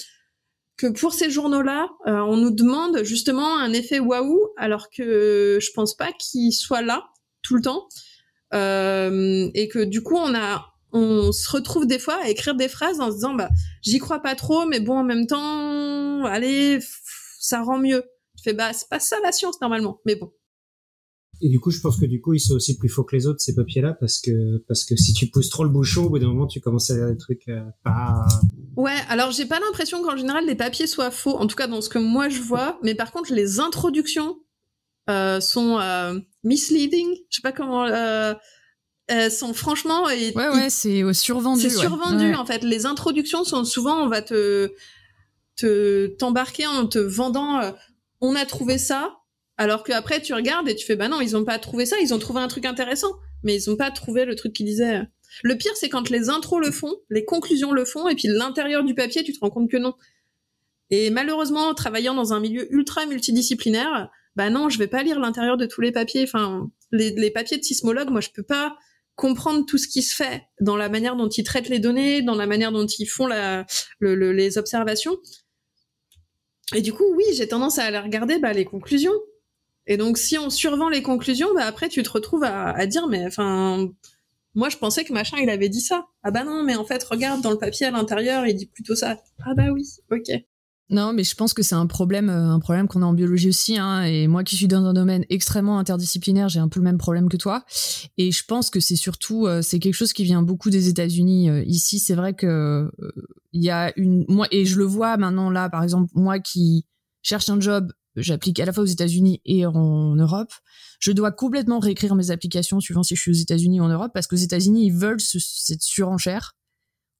[0.78, 5.72] que pour ces journaux-là, euh, on nous demande justement un effet waouh, alors que je
[5.74, 7.10] pense pas qu'il soit là
[7.42, 7.90] tout le temps,
[8.54, 12.70] euh, et que du coup on a on se retrouve des fois à écrire des
[12.70, 13.50] phrases en se disant bah
[13.82, 16.80] j'y crois pas trop, mais bon en même temps allez
[17.40, 18.04] ça rend mieux.
[18.38, 20.32] Tu fais bah c'est pas ça la science normalement, mais bon
[21.42, 23.26] et du coup, je pense que du coup, ils sont aussi plus faux que les
[23.26, 26.20] autres ces papiers-là parce que parce que si tu pousses trop le bouchon, au bout
[26.20, 28.28] d'un moment, tu commences à lire des trucs euh, pas.
[28.76, 31.82] Ouais, alors j'ai pas l'impression qu'en général les papiers soient faux, en tout cas dans
[31.82, 32.78] ce que moi je vois.
[32.84, 34.38] Mais par contre, les introductions
[35.10, 37.08] euh, sont euh, misleading.
[37.30, 37.86] Je sais pas comment.
[37.86, 38.34] Euh,
[39.32, 40.04] sont franchement.
[40.06, 41.62] ouais, ouais, c'est survendu.
[41.62, 42.64] C'est survendu en fait.
[42.64, 44.72] Les introductions sont souvent, on va te
[45.56, 47.74] te t'embarquer en te vendant.
[48.22, 49.19] on a trouvé ça
[49.60, 52.14] alors qu'après, tu regardes et tu fais, bah non, ils ont pas trouvé ça, ils
[52.14, 53.12] ont trouvé un truc intéressant,
[53.44, 55.02] mais ils ont pas trouvé le truc qu'ils disaient.
[55.44, 58.86] Le pire, c'est quand les intros le font, les conclusions le font, et puis l'intérieur
[58.86, 59.96] du papier, tu te rends compte que non.
[60.92, 65.58] Et malheureusement, travaillant dans un milieu ultra multidisciplinaire, bah non, je vais pas lire l'intérieur
[65.58, 66.24] de tous les papiers.
[66.24, 68.78] Enfin, les, papiers de sismologue, moi, je peux pas
[69.16, 72.36] comprendre tout ce qui se fait dans la manière dont ils traitent les données, dans
[72.36, 73.28] la manière dont ils font
[74.00, 75.18] les observations.
[76.74, 79.12] Et du coup, oui, j'ai tendance à aller regarder bah, les conclusions.
[79.88, 83.26] Et donc, si on survend les conclusions, bah après, tu te retrouves à, dire, mais
[83.26, 83.90] enfin,
[84.56, 86.08] moi, je pensais que machin, il avait dit ça.
[86.24, 88.96] Ah bah non, mais en fait, regarde dans le papier à l'intérieur, il dit plutôt
[88.96, 89.18] ça.
[89.46, 90.30] Ah bah oui, ok.
[90.92, 93.50] Non, mais je pense que c'est un problème, euh, un problème qu'on a en biologie
[93.50, 93.78] aussi.
[93.78, 96.98] Hein, et moi, qui suis dans un domaine extrêmement interdisciplinaire, j'ai un peu le même
[96.98, 97.64] problème que toi.
[98.18, 101.50] Et je pense que c'est surtout, euh, c'est quelque chose qui vient beaucoup des États-Unis.
[101.50, 102.92] Euh, ici, c'est vrai que
[103.54, 106.86] il y a une, moi, et je le vois maintenant là, par exemple, moi qui
[107.22, 110.52] cherche un job j'applique à la fois aux États-Unis et en Europe.
[111.00, 114.12] Je dois complètement réécrire mes applications suivant si je suis aux États-Unis ou en Europe
[114.14, 116.54] parce qu'aux États-Unis ils veulent cette surenchère.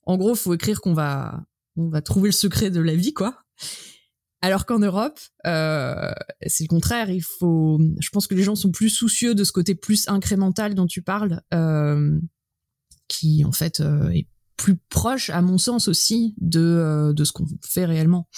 [0.06, 1.44] En gros, faut écrire qu'on va
[1.76, 3.38] on va trouver le secret de la vie, quoi.
[4.42, 6.12] Alors qu'en Europe, euh,
[6.48, 7.10] c'est le contraire.
[7.10, 10.76] Il faut, je pense que les gens sont plus soucieux de ce côté plus incrémental
[10.76, 12.20] dont tu parles, euh,
[13.08, 17.32] qui en fait euh, est plus proche, à mon sens aussi, de euh, de ce
[17.32, 18.30] qu'on fait réellement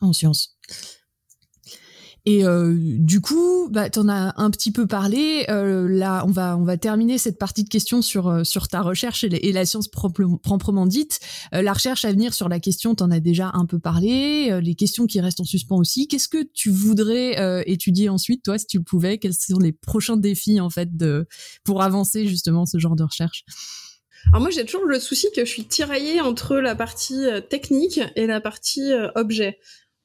[0.00, 0.56] en science.
[2.26, 5.46] Et euh, du coup, bah, t'en as un petit peu parlé.
[5.48, 8.82] Euh, là, on va on va terminer cette partie de questions sur euh, sur ta
[8.82, 11.20] recherche et, la science proprement dite.
[11.52, 14.60] La recherche à venir sur la question, t'en as déjà un peu parlé.
[14.62, 16.06] les questions qui restent en suspens aussi.
[16.06, 19.18] Qu'est-ce que tu voudrais étudier ensuite, toi, si tu le pouvais?
[19.18, 21.26] Quels sont les prochains défis en fait de
[21.64, 23.44] pour avancer justement ce genre de recherche?
[24.32, 28.26] Alors moi j'ai toujours le souci que je suis tiraillée entre la partie technique et
[28.26, 29.58] la partie objet.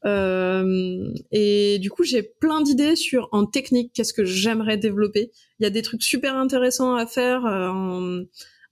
[0.05, 5.31] Euh, et du coup, j'ai plein d'idées sur en technique qu'est-ce que j'aimerais développer.
[5.59, 8.23] Il y a des trucs super intéressants à faire euh,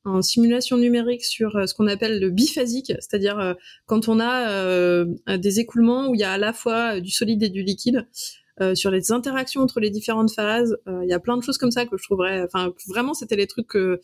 [0.06, 3.56] en, simulation numérique sur euh, ce qu'on appelle le biphasique, c'est-à-dire
[3.86, 5.06] quand on a
[5.38, 8.08] des écoulements où il y a à la fois du solide et du liquide.
[8.76, 11.86] sur les interactions entre les différentes phases, il y a plein de choses comme ça
[11.86, 12.44] que je trouverais.
[12.44, 14.00] Enfin, vraiment, c'était les trucs que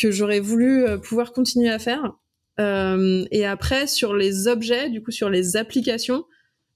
[0.00, 2.12] que j'aurais voulu pouvoir continuer à faire.
[2.60, 6.24] Euh, et après, sur les objets, du coup, sur les applications,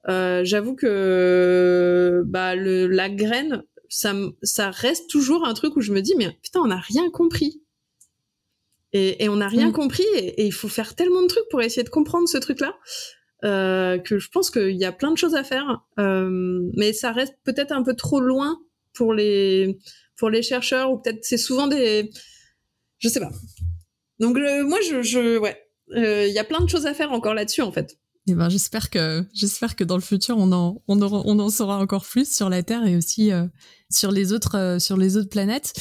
[0.09, 5.93] euh, j'avoue que bah, le, la graine, ça, ça reste toujours un truc où je
[5.93, 7.63] me dis, mais putain, on n'a rien compris.
[8.93, 9.73] Et, et on n'a rien mm.
[9.73, 12.75] compris, et, il faut faire tellement de trucs pour essayer de comprendre ce truc-là.
[13.45, 17.11] Euh, que je pense qu'il y a plein de choses à faire, euh, mais ça
[17.11, 18.61] reste peut-être un peu trop loin
[18.95, 19.79] pour les
[20.17, 22.09] pour les chercheurs ou peut-être c'est souvent des,
[23.01, 23.33] je sais pas.
[24.21, 25.61] Donc moi je, je ouais,
[25.95, 27.99] il euh, y a plein de choses à faire encore là-dessus, en fait.
[28.29, 31.79] Eh ben, j'espère que j'espère que dans le futur on en on, on en saura
[31.79, 33.47] encore plus sur la Terre et aussi euh,
[33.95, 35.73] sur les autres euh, sur les autres planètes.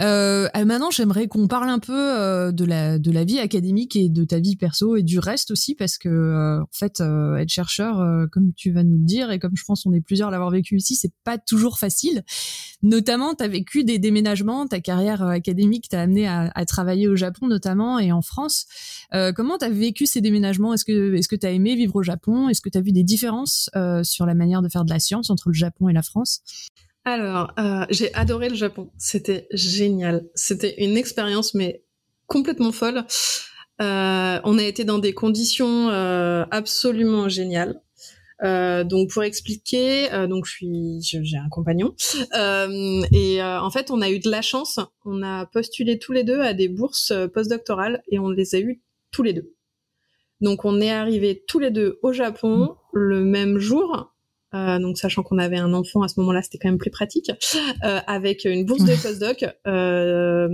[0.00, 4.08] Euh, maintenant, j'aimerais qu'on parle un peu euh, de la de la vie académique et
[4.08, 8.52] de ta vie perso et du reste aussi parce que en fait être chercheur comme
[8.54, 10.76] tu vas nous le dire et comme je pense on est plusieurs à l'avoir vécu
[10.76, 12.22] ici, c'est pas toujours facile.
[12.82, 17.16] Notamment, tu as vécu des déménagements, ta carrière académique t'a amené à, à, travailler au
[17.16, 18.66] Japon notamment et en France.
[19.34, 20.74] comment tu as vécu ces déménagements?
[20.74, 22.48] Est-ce que est-ce que tu as aimé vivre au Japon?
[22.48, 23.70] Est-ce que tu as vu des différences
[24.02, 26.42] sur la manière de faire de la science entre le Japon et la France?
[27.12, 28.90] Alors, euh, j'ai adoré le Japon.
[28.98, 30.26] C'était génial.
[30.34, 31.82] C'était une expérience, mais
[32.26, 33.04] complètement folle.
[33.80, 37.80] Euh, on a été dans des conditions euh, absolument géniales.
[38.42, 41.94] donc pour expliquer, donc je suis, j'ai un compagnon
[43.12, 44.78] et en fait on a eu de la chance.
[45.04, 48.80] On a postulé tous les deux à des bourses postdoctorales et on les a eu
[49.10, 49.54] tous les deux.
[50.40, 54.12] Donc on est arrivés tous les deux au Japon le même jour
[54.54, 57.30] euh, donc sachant qu'on avait un enfant à ce moment-là, c'était quand même plus pratique,
[57.84, 59.44] euh, avec une bourse de postdoc.
[59.66, 60.48] Euh,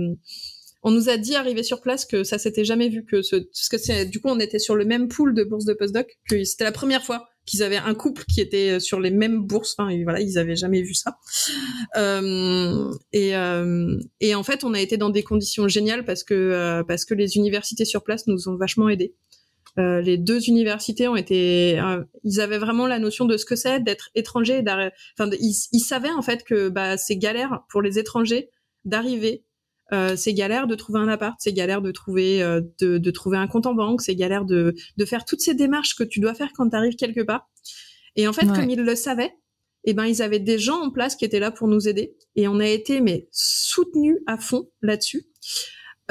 [0.83, 3.69] on nous a dit arrivé sur place que ça s'était jamais vu que ce, parce
[3.69, 6.43] que c'est du coup on était sur le même pool de bourses de postdoc que
[6.43, 9.75] c'était la première fois qu'ils avaient un couple qui était sur les mêmes bourses.
[9.77, 11.17] Enfin voilà, ils avaient jamais vu ça.
[11.95, 16.33] Euh, et, euh, et en fait, on a été dans des conditions géniales parce que
[16.33, 19.15] euh, parce que les universités sur place nous ont vachement aidés.
[19.77, 23.55] Euh, les deux universités ont été, euh, ils avaient vraiment la notion de ce que
[23.55, 24.63] c'est d'être étranger.
[25.17, 28.49] Enfin, ils, ils, savaient en fait que bah, c'est galère pour les étrangers
[28.85, 29.43] d'arriver.
[29.93, 33.37] Euh, c'est galère de trouver un appart, c'est galère de trouver euh, de, de, trouver
[33.37, 36.33] un compte en banque, c'est galère de, de faire toutes ces démarches que tu dois
[36.33, 37.47] faire quand tu arrives quelque part.
[38.15, 39.33] Et en fait, comme ils le savaient,
[39.83, 42.47] eh ben ils avaient des gens en place qui étaient là pour nous aider et
[42.47, 45.27] on a été mais soutenus à fond là-dessus.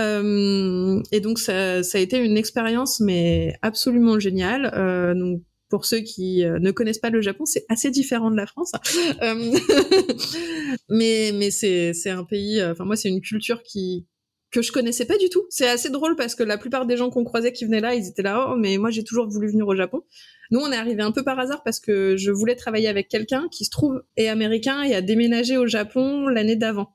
[0.01, 4.73] Euh, et donc ça, ça, a été une expérience mais absolument géniale.
[4.75, 8.37] Euh, donc pour ceux qui euh, ne connaissent pas le Japon, c'est assez différent de
[8.37, 8.73] la France.
[10.89, 12.63] Mais mais c'est c'est un pays.
[12.63, 14.07] Enfin moi c'est une culture qui
[14.51, 15.45] que je connaissais pas du tout.
[15.51, 18.07] C'est assez drôle parce que la plupart des gens qu'on croisait qui venaient là, ils
[18.07, 18.51] étaient là.
[18.51, 20.03] Oh mais moi j'ai toujours voulu venir au Japon.
[20.51, 23.49] Nous on est arrivé un peu par hasard parce que je voulais travailler avec quelqu'un
[23.51, 26.95] qui se trouve est américain et a déménagé au Japon l'année d'avant.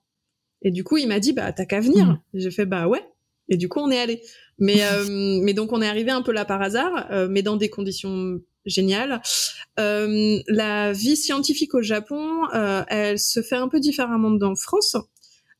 [0.61, 2.05] Et du coup, il m'a dit, bah, t'as qu'à venir.
[2.05, 2.19] Mmh.
[2.33, 3.03] J'ai fait, bah ouais.
[3.49, 4.21] Et du coup, on est allé.
[4.57, 7.55] Mais, euh, mais donc, on est arrivé un peu là par hasard, euh, mais dans
[7.55, 9.21] des conditions géniales.
[9.79, 14.95] Euh, la vie scientifique au Japon, euh, elle se fait un peu différemment d'en France.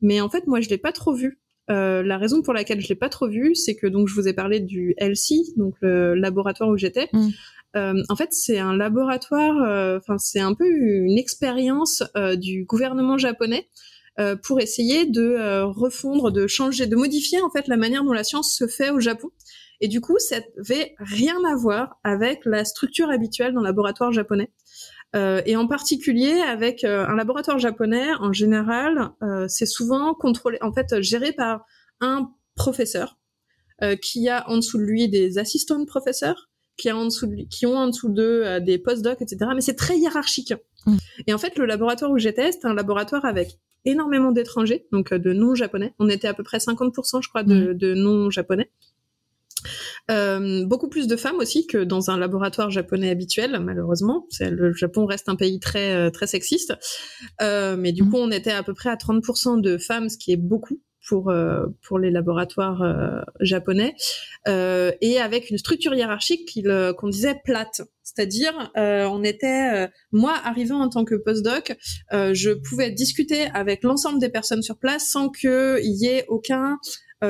[0.02, 1.40] Mais en fait, moi, je l'ai pas trop vue.
[1.70, 4.28] Euh, la raison pour laquelle je l'ai pas trop vue, c'est que donc je vous
[4.28, 7.10] ai parlé du LC, donc le laboratoire où j'étais.
[7.14, 7.28] Mmh.
[7.76, 12.02] Euh, en fait, c'est un laboratoire, enfin c'est un peu une expérience
[12.38, 13.68] du gouvernement japonais
[14.20, 18.12] euh, pour essayer de euh, refondre, de changer, de modifier en fait la manière dont
[18.12, 19.30] la science se fait au Japon.
[19.80, 24.52] Et du coup, ça n'avait rien à voir avec la structure habituelle d'un laboratoire japonais.
[25.16, 29.12] et en particulier avec un laboratoire japonais, en général,
[29.48, 31.66] c'est souvent contrôlé, en fait, géré par
[32.02, 33.18] un professeur
[34.02, 37.32] qui a en dessous de lui des assistants de professeurs, qui, a en dessous de
[37.32, 39.52] lui, qui ont en dessous d'eux des postdocs, etc.
[39.56, 40.54] Mais c'est très hiérarchique.
[40.86, 40.98] Mm.
[41.28, 45.34] Et en fait, le laboratoire où j'étais, c'était un laboratoire avec énormément d'étrangers, donc de
[45.34, 45.94] non-japonais.
[46.00, 48.70] On était à peu près 50%, je crois, de, de non-japonais.
[50.10, 54.26] Euh, beaucoup plus de femmes aussi que dans un laboratoire japonais habituel, malheureusement.
[54.40, 56.74] Le Japon reste un pays très euh, très sexiste,
[57.42, 58.10] euh, mais du mmh.
[58.10, 61.30] coup on était à peu près à 30% de femmes, ce qui est beaucoup pour
[61.30, 63.96] euh, pour les laboratoires euh, japonais,
[64.48, 66.58] et avec une structure hiérarchique
[66.98, 67.82] qu'on disait plate.
[68.04, 71.78] C'est-à-dire, on était, moi, arrivant en tant que postdoc,
[72.12, 76.78] je pouvais discuter avec l'ensemble des personnes sur place sans qu'il y ait aucun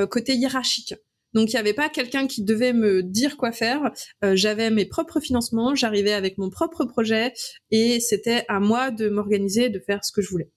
[0.08, 0.94] côté hiérarchique.
[1.32, 3.92] Donc il n'y avait pas quelqu'un qui devait me dire quoi faire.
[4.24, 7.32] Euh, j'avais mes propres financements, j'arrivais avec mon propre projet
[7.70, 10.50] et c'était à moi de m'organiser, de faire ce que je voulais.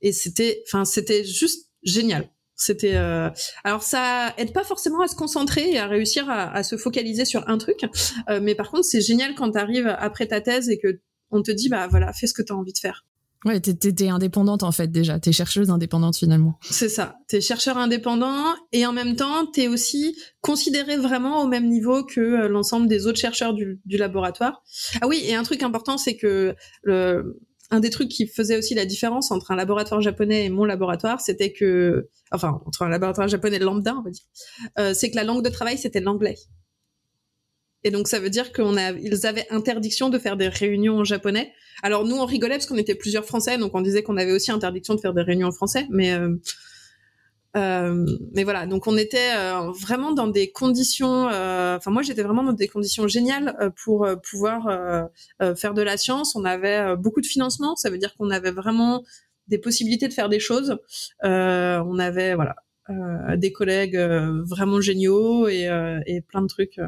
[0.00, 2.28] Et c'était, enfin c'était juste génial.
[2.60, 3.30] C'était euh...
[3.62, 7.24] alors ça aide pas forcément à se concentrer et à réussir à, à se focaliser
[7.24, 7.84] sur un truc,
[8.28, 11.00] euh, mais par contre c'est génial quand tu arrives après ta thèse et que
[11.30, 13.04] on te dit bah voilà fais ce que tu as envie de faire.
[13.44, 16.58] Ouais, t'es, indépendante en fait déjà, t'es chercheuse indépendante finalement.
[16.62, 21.68] C'est ça, t'es chercheur indépendant et en même temps t'es aussi considéré vraiment au même
[21.68, 24.64] niveau que euh, l'ensemble des autres chercheurs du, laboratoire.
[25.00, 27.40] Ah oui, et un truc important c'est que le,
[27.70, 31.20] un des trucs qui faisait aussi la différence entre un laboratoire japonais et mon laboratoire,
[31.20, 34.24] c'était que, enfin entre un laboratoire japonais lambda on va dire,
[34.78, 36.36] euh, c'est que la langue de travail c'était l'anglais.
[37.84, 41.04] Et donc ça veut dire qu'on a, ils avaient interdiction de faire des réunions en
[41.04, 41.52] japonais.
[41.82, 44.50] Alors nous on rigolait parce qu'on était plusieurs Français, donc on disait qu'on avait aussi
[44.50, 46.36] interdiction de faire des réunions en français, mais euh,
[47.56, 51.26] euh, mais voilà, donc on était euh, vraiment dans des conditions.
[51.26, 55.08] Enfin moi j'étais vraiment dans des conditions géniales pour pouvoir
[55.56, 56.36] faire de la science.
[56.36, 59.04] On avait beaucoup de financement, ça veut dire qu'on avait vraiment
[59.48, 60.76] des possibilités de faire des choses.
[61.22, 62.56] on avait voilà
[63.36, 63.98] des collègues
[64.46, 65.68] vraiment géniaux et,
[66.06, 66.80] et plein de trucs.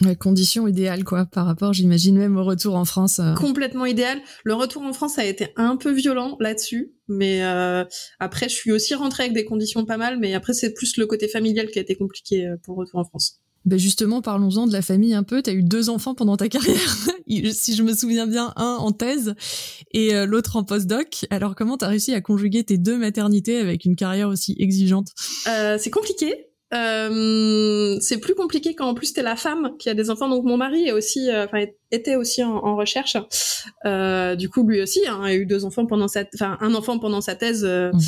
[0.00, 3.20] Ouais, condition idéale quoi par rapport j'imagine même au retour en France.
[3.20, 3.34] Euh.
[3.34, 4.20] Complètement idéal.
[4.42, 7.84] Le retour en France a été un peu violent là-dessus, mais euh,
[8.18, 11.06] après je suis aussi rentrée avec des conditions pas mal, mais après c'est plus le
[11.06, 13.38] côté familial qui a été compliqué euh, pour retour en France.
[13.64, 15.40] Ben justement, parlons-en de la famille un peu.
[15.40, 16.96] Tu as eu deux enfants pendant ta carrière,
[17.52, 19.36] si je me souviens bien, un en thèse
[19.92, 21.26] et l'autre en postdoc.
[21.30, 25.10] Alors comment tu as réussi à conjuguer tes deux maternités avec une carrière aussi exigeante?
[25.46, 29.94] Euh, C'est compliqué euh, c'est plus compliqué quand en plus t'es la femme qui a
[29.94, 30.28] des enfants.
[30.28, 33.16] Donc mon mari est aussi, euh, enfin était aussi en, recherche.
[33.84, 36.98] Euh, du coup lui aussi hein, a eu deux enfants pendant sa, enfin un enfant
[36.98, 37.64] pendant sa thèse.
[37.64, 38.00] Euh, mmh.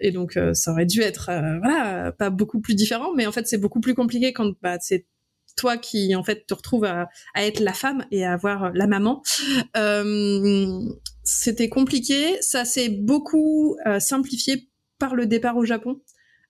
[0.00, 3.12] Et donc ça aurait dû être voilà pas beaucoup plus différent.
[3.16, 5.06] Mais en fait c'est beaucoup plus compliqué quand bah, c'est
[5.56, 8.86] toi qui en fait te retrouves à, à, être la femme et à avoir la
[8.86, 9.22] maman.
[11.24, 12.40] C'était compliqué.
[12.40, 14.68] Ça s'est beaucoup simplifié
[14.98, 16.00] par le départ au Japon.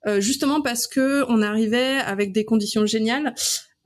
[0.07, 3.35] Euh, justement parce que on arrivait avec des conditions géniales.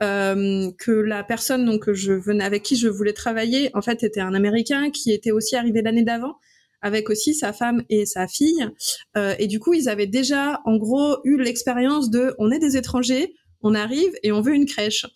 [0.02, 4.20] Euh, que la personne donc je venais avec qui je voulais travailler en fait était
[4.20, 6.36] un américain qui était aussi arrivé l'année d'avant
[6.82, 8.68] avec aussi sa femme et sa fille.
[9.16, 12.76] Euh, et du coup ils avaient déjà en gros eu l'expérience de on est des
[12.76, 15.06] étrangers on arrive et on veut une crèche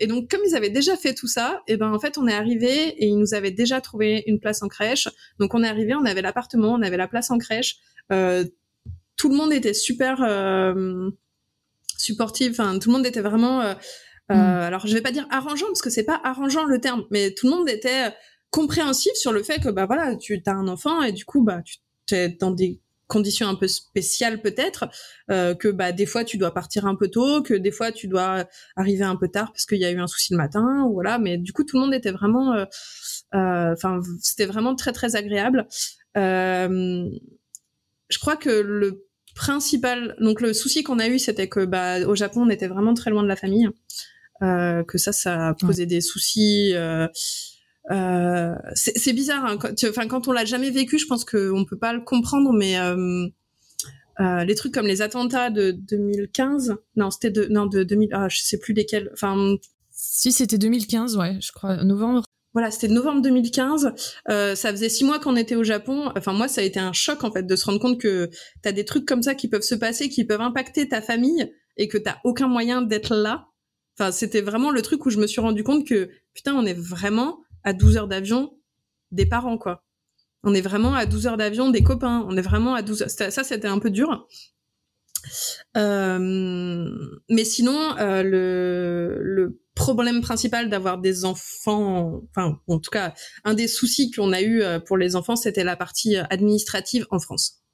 [0.00, 2.26] et donc comme ils avaient déjà fait tout ça et eh ben en fait on
[2.26, 5.08] est arrivé et ils nous avaient déjà trouvé une place en crèche.
[5.38, 7.76] Donc on est arrivé on avait l'appartement on avait la place en crèche.
[8.10, 8.44] Euh,
[9.16, 11.10] tout le monde était super euh,
[11.98, 12.52] supportif.
[12.58, 13.60] Enfin, tout le monde était vraiment.
[13.60, 13.74] Euh,
[14.30, 14.38] euh, mm.
[14.38, 17.46] Alors, je vais pas dire arrangeant parce que c'est pas arrangeant le terme, mais tout
[17.46, 18.12] le monde était
[18.50, 21.60] compréhensif sur le fait que bah voilà, tu as un enfant et du coup bah
[22.06, 24.86] tu es dans des conditions un peu spéciales peut-être,
[25.28, 28.44] que bah des fois tu dois partir un peu tôt, que des fois tu dois
[28.76, 31.18] arriver un peu tard parce qu'il y a eu un souci le matin, ou voilà.
[31.18, 32.54] Mais du coup tout le monde était vraiment,
[33.32, 35.66] enfin c'était vraiment très très agréable.
[38.14, 42.14] Je crois que le principal, donc le souci qu'on a eu, c'était que bah, au
[42.14, 43.68] Japon, on était vraiment très loin de la famille,
[44.42, 46.70] euh, que ça, ça a posé des soucis.
[46.74, 47.08] Euh,
[47.90, 52.02] euh, c'est bizarre, hein, quand, on l'a jamais vécu, je pense qu'on peut pas le
[52.02, 52.76] comprendre, mais
[54.44, 58.38] les trucs comme les attentats de 2015, non c'était de non de 2000, ah, je
[58.38, 59.56] sais plus lesquels, enfin
[59.90, 62.22] si c'était 2015, ouais, je crois novembre.
[62.54, 63.92] Voilà, c'était novembre 2015.
[64.30, 66.12] Euh, ça faisait six mois qu'on était au Japon.
[66.16, 68.30] Enfin, moi, ça a été un choc en fait de se rendre compte que
[68.62, 71.88] t'as des trucs comme ça qui peuvent se passer, qui peuvent impacter ta famille et
[71.88, 73.48] que t'as aucun moyen d'être là.
[73.98, 76.78] Enfin, c'était vraiment le truc où je me suis rendu compte que putain, on est
[76.78, 78.56] vraiment à 12 heures d'avion
[79.10, 79.84] des parents, quoi.
[80.44, 82.24] On est vraiment à 12 heures d'avion des copains.
[82.28, 83.10] On est vraiment à 12 heures.
[83.10, 84.28] Ça, c'était un peu dur.
[85.76, 86.88] Euh,
[87.30, 93.12] mais sinon, euh, le, le problème principal d'avoir des enfants, enfin en tout cas
[93.42, 97.64] un des soucis qu'on a eu pour les enfants, c'était la partie administrative en France.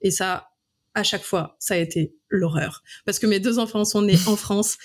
[0.00, 0.48] Et ça,
[0.94, 2.82] à chaque fois, ça a été l'horreur.
[3.04, 4.78] Parce que mes deux enfants sont nés en France.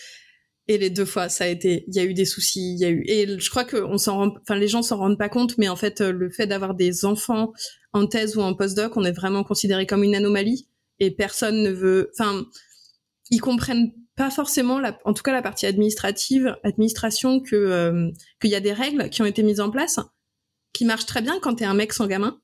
[0.69, 2.83] Et les deux fois, ça a été, il y a eu des soucis, il y
[2.83, 5.29] a eu, et je crois que on s'en rend, enfin, les gens s'en rendent pas
[5.29, 7.53] compte, mais en fait, le fait d'avoir des enfants
[7.93, 10.67] en thèse ou en postdoc, on est vraiment considéré comme une anomalie
[10.99, 12.45] et personne ne veut, enfin,
[13.29, 18.11] ils comprennent pas forcément, la, en tout cas la partie administrative, administration, que euh,
[18.41, 19.99] qu'il y a des règles qui ont été mises en place
[20.73, 22.39] qui marchent très bien quand t'es un mec sans gamin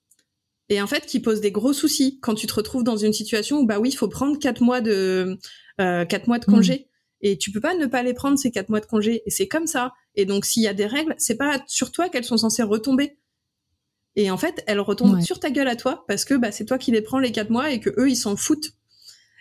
[0.69, 3.59] et en fait qui posent des gros soucis quand tu te retrouves dans une situation
[3.59, 5.37] où bah oui, il faut prendre quatre mois de
[5.81, 6.53] euh, quatre mois de mmh.
[6.53, 6.87] congé
[7.21, 9.47] et tu peux pas ne pas les prendre ces quatre mois de congé et c'est
[9.47, 9.93] comme ça.
[10.15, 13.17] Et donc s'il y a des règles, c'est pas sur toi qu'elles sont censées retomber.
[14.15, 16.77] Et en fait, elles retombent sur ta gueule à toi parce que bah c'est toi
[16.77, 18.73] qui les prends les quatre mois et que eux ils s'en foutent.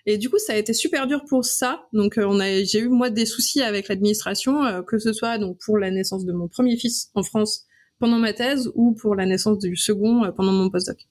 [0.06, 1.86] Et du coup, ça a été super dur pour ça.
[1.92, 5.38] Donc, euh, on a, j'ai eu moi des soucis avec l'administration, euh, que ce soit
[5.38, 7.66] donc pour la naissance de mon premier fils en France
[7.98, 11.06] pendant ma thèse ou pour la naissance du second euh, pendant mon postdoc.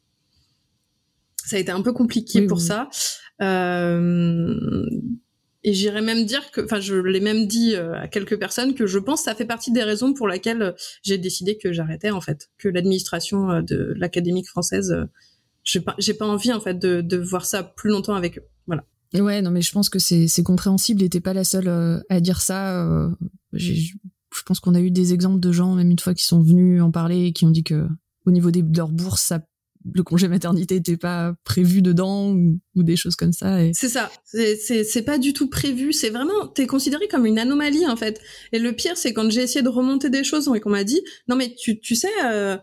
[1.37, 2.89] Ça a été un peu compliqué pour ça.
[3.41, 4.85] Euh,
[5.63, 8.99] et j'irais même dire que, enfin, je l'ai même dit à quelques personnes que je
[8.99, 12.49] pense que ça fait partie des raisons pour lesquelles j'ai décidé que j'arrêtais en fait,
[12.57, 14.95] que l'administration de l'académique française,
[15.63, 18.47] j'ai pas, j'ai pas envie en fait de, de voir ça plus longtemps avec eux.
[18.67, 18.85] Voilà.
[19.13, 22.19] Ouais, non, mais je pense que c'est, c'est compréhensible et t'es pas la seule à
[22.21, 23.09] dire ça.
[23.51, 23.93] je
[24.45, 26.91] pense qu'on a eu des exemples de gens, même une fois, qui sont venus en
[26.91, 27.87] parler et qui ont dit que
[28.25, 29.41] au niveau des, de leur bourse, ça
[29.93, 33.63] le congé maternité n'était pas prévu dedans ou, des choses comme ça.
[33.63, 33.71] Et...
[33.73, 34.11] C'est ça.
[34.23, 35.93] C'est, c'est, pas du tout prévu.
[35.93, 38.21] C'est vraiment, t'es considéré comme une anomalie en fait.
[38.51, 41.01] Et le pire, c'est quand j'ai essayé de remonter des choses et qu'on m'a dit,
[41.27, 42.57] non mais tu, tu sais, euh,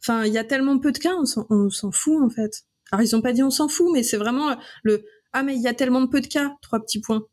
[0.00, 2.64] enfin, il y a tellement peu de cas, on s'en, fout en fait.
[2.92, 5.62] Alors ils ont pas dit on s'en fout, mais c'est vraiment le, ah mais il
[5.62, 7.26] y a tellement peu de cas, trois petits points.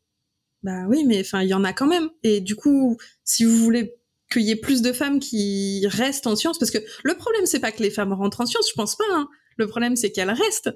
[0.62, 2.08] Bah oui, mais enfin il y en a quand même.
[2.22, 3.94] Et du coup, si vous voulez
[4.32, 7.60] qu'il y ait plus de femmes qui restent en sciences parce que le problème c'est
[7.60, 9.28] pas que les femmes rentrent en sciences je pense pas hein.
[9.58, 10.70] le problème c'est qu'elles restent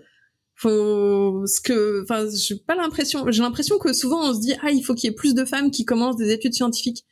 [0.54, 4.70] faut ce que enfin j'ai pas l'impression j'ai l'impression que souvent on se dit ah
[4.70, 7.04] il faut qu'il y ait plus de femmes qui commencent des études scientifiques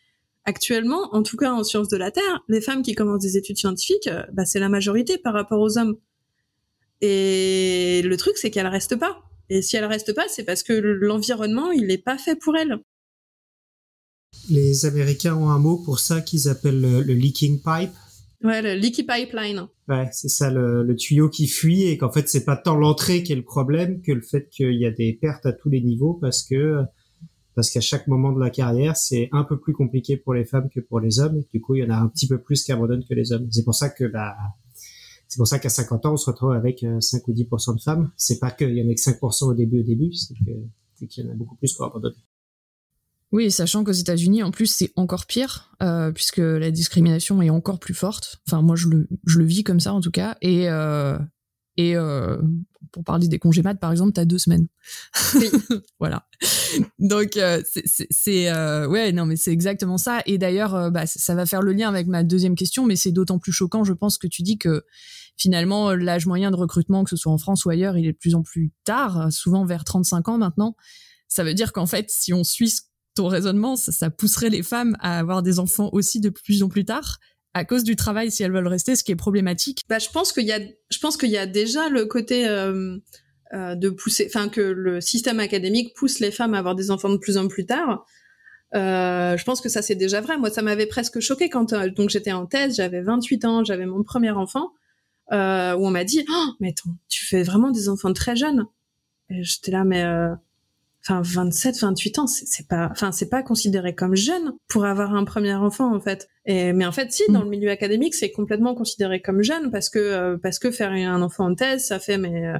[0.47, 3.59] actuellement en tout cas en sciences de la terre les femmes qui commencent des études
[3.59, 5.97] scientifiques euh, bah c'est la majorité par rapport aux hommes
[7.01, 10.73] et le truc c'est qu'elles restent pas et si elles restent pas c'est parce que
[10.73, 12.79] l'environnement il est pas fait pour elles
[14.51, 17.93] les Américains ont un mot pour ça qu'ils appellent le, leaking pipe.
[18.43, 19.67] Ouais, le leaky pipeline.
[19.89, 23.33] Ouais, c'est ça, le, tuyau qui fuit et qu'en fait, c'est pas tant l'entrée qui
[23.33, 26.15] est le problème que le fait qu'il y a des pertes à tous les niveaux
[26.15, 26.83] parce que
[27.57, 30.69] parce qu'à chaque moment de la carrière, c'est un peu plus compliqué pour les femmes
[30.69, 32.63] que pour les hommes et du coup, il y en a un petit peu plus
[32.63, 33.49] qui abandonnent que les hommes.
[33.51, 34.37] C'est pour ça que bah,
[35.27, 37.81] c'est pour ça qu'à 50 ans, on se retrouve avec 5 euh, ou 10% de
[37.81, 38.13] femmes.
[38.17, 40.35] C'est pas qu'il y en a que 5% au début au début, c'est
[41.07, 42.13] qu'il y en a beaucoup plus qui abandonnent.
[43.33, 47.81] Oui, sachant qu'aux États-Unis, en plus, c'est encore pire, euh, puisque la discrimination est encore
[47.81, 48.41] plus forte.
[48.47, 50.37] Enfin, moi, je le, je le vis comme ça, en tout cas.
[50.43, 51.19] Et, euh,
[51.77, 52.39] et euh,
[52.93, 54.67] pour parler des congés mat, par exemple, t'as deux semaines.
[55.35, 55.51] Oui.
[56.01, 56.27] voilà.
[56.99, 57.63] Donc, euh,
[58.11, 58.51] c'est...
[58.51, 60.23] Euh, ouais, non, mais c'est exactement ça.
[60.27, 63.39] Et d'ailleurs, bah, ça va faire le lien avec ma deuxième question, mais c'est d'autant
[63.39, 64.85] plus choquant, je pense, que tu dis que
[65.37, 68.19] finalement, l'âge moyen de recrutement, que ce soit en France ou ailleurs, il est de
[68.19, 70.77] plus en plus tard, souvent vers 35 ans maintenant.
[71.29, 72.73] Ça veut dire qu'en fait, si on suit
[73.15, 76.85] ton raisonnement, ça, pousserait les femmes à avoir des enfants aussi de plus en plus
[76.85, 77.19] tard
[77.57, 79.83] à cause du travail si elles veulent rester, ce qui est problématique.
[79.89, 82.99] Bah, je pense qu'il y a, je pense qu'il y a déjà le côté euh,
[83.55, 87.09] euh, de pousser, enfin que le système académique pousse les femmes à avoir des enfants
[87.09, 88.05] de plus en plus tard.
[88.75, 90.37] Euh, je pense que ça c'est déjà vrai.
[90.37, 94.03] Moi, ça m'avait presque choqué quand donc j'étais en thèse, j'avais 28 ans, j'avais mon
[94.03, 94.73] premier enfant,
[95.31, 96.75] où on m'a dit, oh, mais
[97.09, 98.67] tu fais vraiment des enfants très jeunes.
[99.31, 100.05] J'étais là, mais
[101.09, 105.25] enfin 27 28 ans c'est pas enfin c'est pas considéré comme jeune pour avoir un
[105.25, 107.45] premier enfant en fait et mais en fait si dans mm.
[107.45, 111.23] le milieu académique c'est complètement considéré comme jeune parce que euh, parce que faire un
[111.23, 112.59] enfant en thèse ça fait mais euh,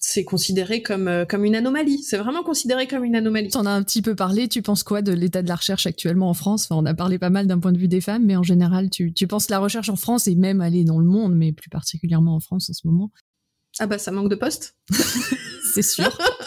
[0.00, 2.02] c'est considéré comme euh, comme une anomalie.
[2.02, 3.50] C'est vraiment considéré comme une anomalie.
[3.54, 4.48] en as un petit peu parlé.
[4.48, 6.64] Tu penses quoi de l'état de la recherche actuellement en France?
[6.64, 8.88] Enfin, On a parlé pas mal d'un point de vue des femmes, mais en général,
[8.88, 11.68] tu, tu penses la recherche en France et même aller dans le monde, mais plus
[11.68, 13.10] particulièrement en France en ce moment?
[13.78, 14.74] Ah bah ça manque de postes.
[15.74, 16.18] c'est sûr.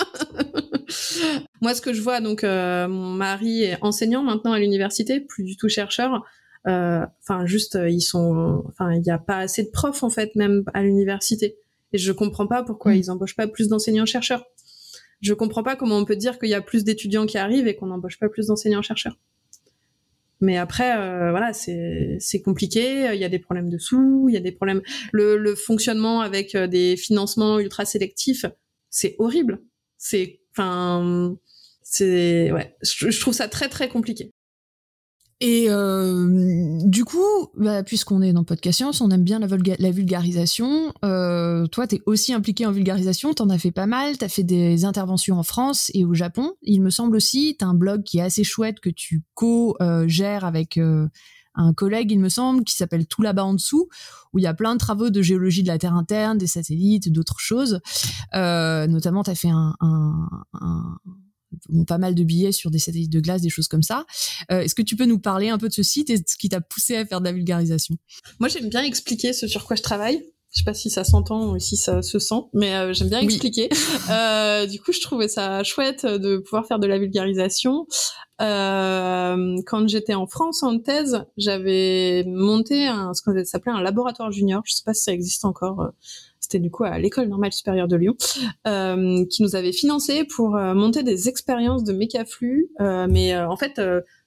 [1.61, 5.43] Moi, ce que je vois, donc, euh, mon mari est enseignant maintenant à l'université, plus
[5.43, 6.25] du tout chercheur.
[6.67, 10.09] Euh, enfin, juste, euh, ils sont, enfin, il n'y a pas assez de profs en
[10.09, 11.57] fait, même à l'université.
[11.93, 12.97] Et je comprends pas pourquoi mm.
[12.97, 14.45] ils embauchent pas plus d'enseignants chercheurs.
[15.21, 17.75] Je comprends pas comment on peut dire qu'il y a plus d'étudiants qui arrivent et
[17.75, 19.17] qu'on n'embauche pas plus d'enseignants chercheurs.
[20.41, 20.97] Mais après,
[21.29, 23.09] voilà, c'est c'est compliqué.
[23.13, 24.81] Il y a des problèmes de sous, il y a des problèmes.
[25.13, 28.45] Le, le fonctionnement avec des financements ultra sélectifs,
[28.89, 29.61] c'est horrible.
[29.97, 31.35] C'est Enfin,
[31.81, 34.31] c'est ouais, je, trouve ça très très compliqué.
[35.39, 40.93] Et euh, du coup, bah, puisqu'on est dans Podcast Science, on aime bien la, vulgarisation.
[41.03, 44.85] Euh, toi, t'es aussi impliqué en vulgarisation, t'en as fait pas mal, t'as fait des
[44.85, 46.53] interventions en France et au Japon.
[46.61, 50.77] Il me semble aussi, t'as un blog qui est assez chouette que tu co-gères avec
[50.77, 51.07] euh,
[51.55, 53.89] un collègue, il me semble, qui s'appelle Tout là-bas en dessous,
[54.33, 57.11] où il y a plein de travaux de géologie de la Terre interne, des satellites,
[57.11, 57.79] d'autres choses.
[58.33, 60.97] Euh, notamment, t'as fait un, un, un
[61.87, 64.05] pas mal de billets sur des satellites de glace, des choses comme ça.
[64.51, 66.49] Euh, Est-ce que tu peux nous parler un peu de ce site et ce qui
[66.49, 67.95] t'a poussé à faire de la vulgarisation?
[68.39, 70.23] Moi, j'aime bien expliquer ce sur quoi je travaille.
[70.53, 73.19] Je sais pas si ça s'entend ou si ça se sent, mais euh, j'aime bien
[73.19, 73.25] Oui.
[73.25, 73.69] expliquer.
[74.11, 77.87] euh, du coup, je trouvais ça chouette de pouvoir faire de la vulgarisation.
[78.41, 84.31] Euh, quand j'étais en France en thèse, j'avais monté un, ce qu'on s'appelait un laboratoire
[84.31, 84.61] junior.
[84.65, 85.91] Je sais pas si ça existe encore.
[86.39, 88.15] C'était du coup à l'école normale supérieure de Lyon,
[88.67, 93.55] euh, qui nous avait financé pour euh, monter des expériences de mécaflux, euh, mais en
[93.55, 93.81] fait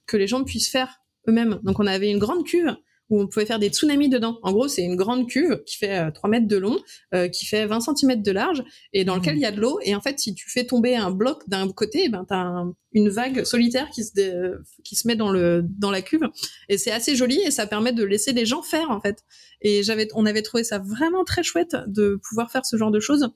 [0.07, 1.61] que les gens puissent faire eux-mêmes.
[1.63, 2.75] Donc on avait une grande cuve
[3.09, 4.39] où on pouvait faire des tsunamis dedans.
[4.43, 6.77] En gros, c'est une grande cuve qui fait euh, 3 mètres de long,
[7.15, 9.79] euh, qui fait 20 cm de large, et dans lequel il y a de l'eau.
[9.85, 12.75] Et en fait, si tu fais tomber un bloc d'un côté, eh ben t'as un-
[12.93, 16.23] une vague solitaire qui se dé- euh, qui se met dans le dans la cuve.
[16.69, 19.23] Et c'est assez joli et ça permet de laisser les gens faire en fait.
[19.61, 23.01] Et j'avais, on avait trouvé ça vraiment très chouette de pouvoir faire ce genre de
[23.01, 23.29] choses.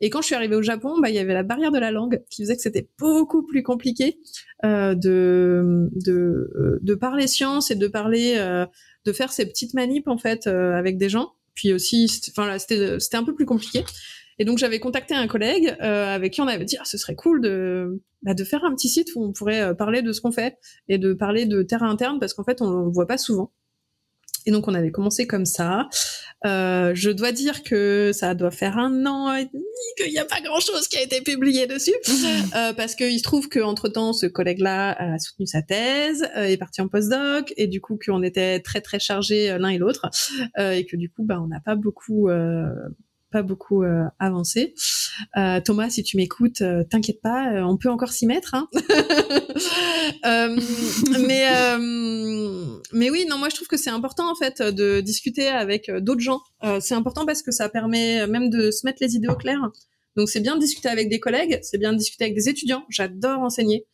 [0.00, 1.90] Et quand je suis arrivée au Japon, bah, il y avait la barrière de la
[1.90, 4.18] langue qui faisait que c'était beaucoup plus compliqué
[4.64, 8.66] euh, de, de, euh, de parler science et de parler, euh,
[9.04, 11.32] de faire ces petites manips en fait euh, avec des gens.
[11.54, 13.84] Puis aussi, enfin là, c'était un peu plus compliqué.
[14.38, 17.14] Et donc j'avais contacté un collègue euh, avec qui on avait dit ah, ce serait
[17.14, 20.20] cool de bah, de faire un petit site où on pourrait euh, parler de ce
[20.20, 23.18] qu'on fait et de parler de terrain interne parce qu'en fait on le voit pas
[23.18, 23.52] souvent.
[24.46, 25.88] Et donc on avait commencé comme ça.
[26.44, 29.64] Euh, je dois dire que ça doit faire un an et demi
[29.96, 31.94] qu'il n'y a pas grand-chose qui a été publié dessus,
[32.56, 36.58] euh, parce qu'il se trouve qu'entre temps, ce collègue-là a soutenu sa thèse, euh, est
[36.58, 40.10] parti en postdoc, et du coup qu'on était très très chargés euh, l'un et l'autre,
[40.58, 42.68] euh, et que du coup, bah, on n'a pas beaucoup euh,
[43.34, 44.74] pas beaucoup euh, avancé.
[45.36, 48.54] Euh, Thomas, si tu m'écoutes, euh, t'inquiète pas, on peut encore s'y mettre.
[48.54, 48.68] Hein
[51.26, 51.48] mais
[52.92, 56.20] mais oui, non, moi je trouve que c'est important en fait de discuter avec d'autres
[56.20, 56.42] gens.
[56.80, 59.58] C'est important parce que ça permet même de se mettre les idées au clair.
[60.16, 62.84] Donc c'est bien de discuter avec des collègues, c'est bien de discuter avec des étudiants.
[62.88, 63.84] J'adore enseigner.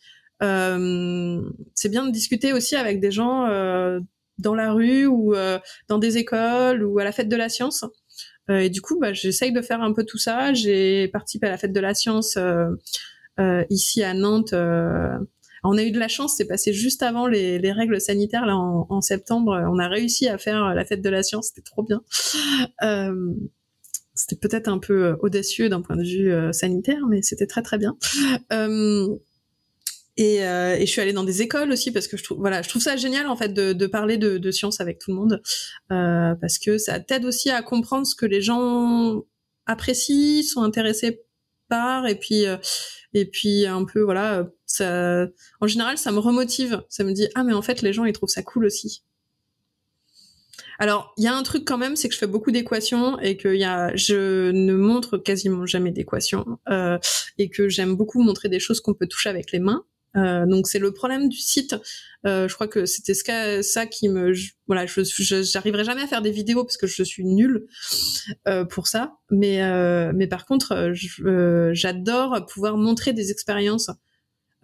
[0.43, 3.47] C'est bien de discuter aussi avec des gens
[4.37, 5.35] dans la rue ou
[5.89, 7.87] dans des écoles ou à la fête de la science.
[8.51, 10.53] Euh, et du coup, bah, j'essaye de faire un peu tout ça.
[10.53, 12.71] J'ai participé à la fête de la science euh,
[13.39, 14.53] euh, ici à Nantes.
[14.53, 18.57] on a eu de la chance, c'est passé juste avant les, les règles sanitaires là
[18.57, 19.63] en, en septembre.
[19.71, 22.03] On a réussi à faire la fête de la science, c'était trop bien.
[22.83, 23.35] Euh,
[24.15, 27.97] c'était peut-être un peu audacieux d'un point de vue sanitaire, mais c'était très très bien.
[30.21, 32.61] Et, euh, et je suis allée dans des écoles aussi parce que je trouve voilà
[32.61, 35.17] je trouve ça génial en fait de, de parler de, de science avec tout le
[35.17, 35.43] monde
[35.93, 39.25] euh, parce que ça t'aide aussi à comprendre ce que les gens
[39.65, 41.23] apprécient sont intéressés
[41.69, 42.59] par et puis euh,
[43.15, 45.27] et puis un peu voilà ça
[45.63, 48.13] en général ça me remotive ça me dit ah mais en fait les gens ils
[48.13, 49.03] trouvent ça cool aussi
[50.83, 53.37] alors, il y a un truc quand même, c'est que je fais beaucoup d'équations et
[53.37, 56.99] que y a, je ne montre quasiment jamais d'équations euh,
[57.37, 59.85] et que j'aime beaucoup montrer des choses qu'on peut toucher avec les mains.
[60.17, 61.77] Euh, donc c'est le problème du site.
[62.27, 64.33] Euh, je crois que c'était qu'a- ça qui me,
[64.67, 65.03] voilà, je,
[65.43, 67.67] j'arriverai jamais à faire des vidéos parce que je suis nulle
[68.49, 69.15] euh, pour ça.
[69.31, 70.73] Mais euh, mais par contre,
[71.25, 73.91] euh, j'adore pouvoir montrer des expériences,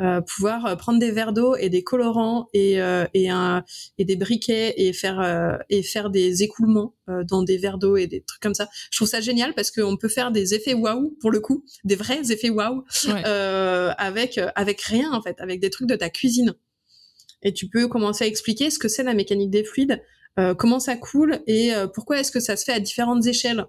[0.02, 3.64] euh, pouvoir euh, prendre des verres d'eau et des colorants et euh, et un
[3.98, 7.96] et des briquets et faire euh, et faire des écoulements euh, dans des verres d'eau
[7.96, 8.68] et des trucs comme ça.
[8.90, 11.96] Je trouve ça génial parce qu'on peut faire des effets waouh pour le coup, des
[11.96, 13.22] vrais effets waouh Ouais.
[13.26, 16.54] euh, avec avec rien en fait, avec des trucs de ta cuisine.
[17.42, 20.02] Et tu peux commencer à expliquer ce que c'est la mécanique des fluides,
[20.38, 23.64] euh, comment ça coule et euh, pourquoi est-ce que ça se fait à différentes échelles.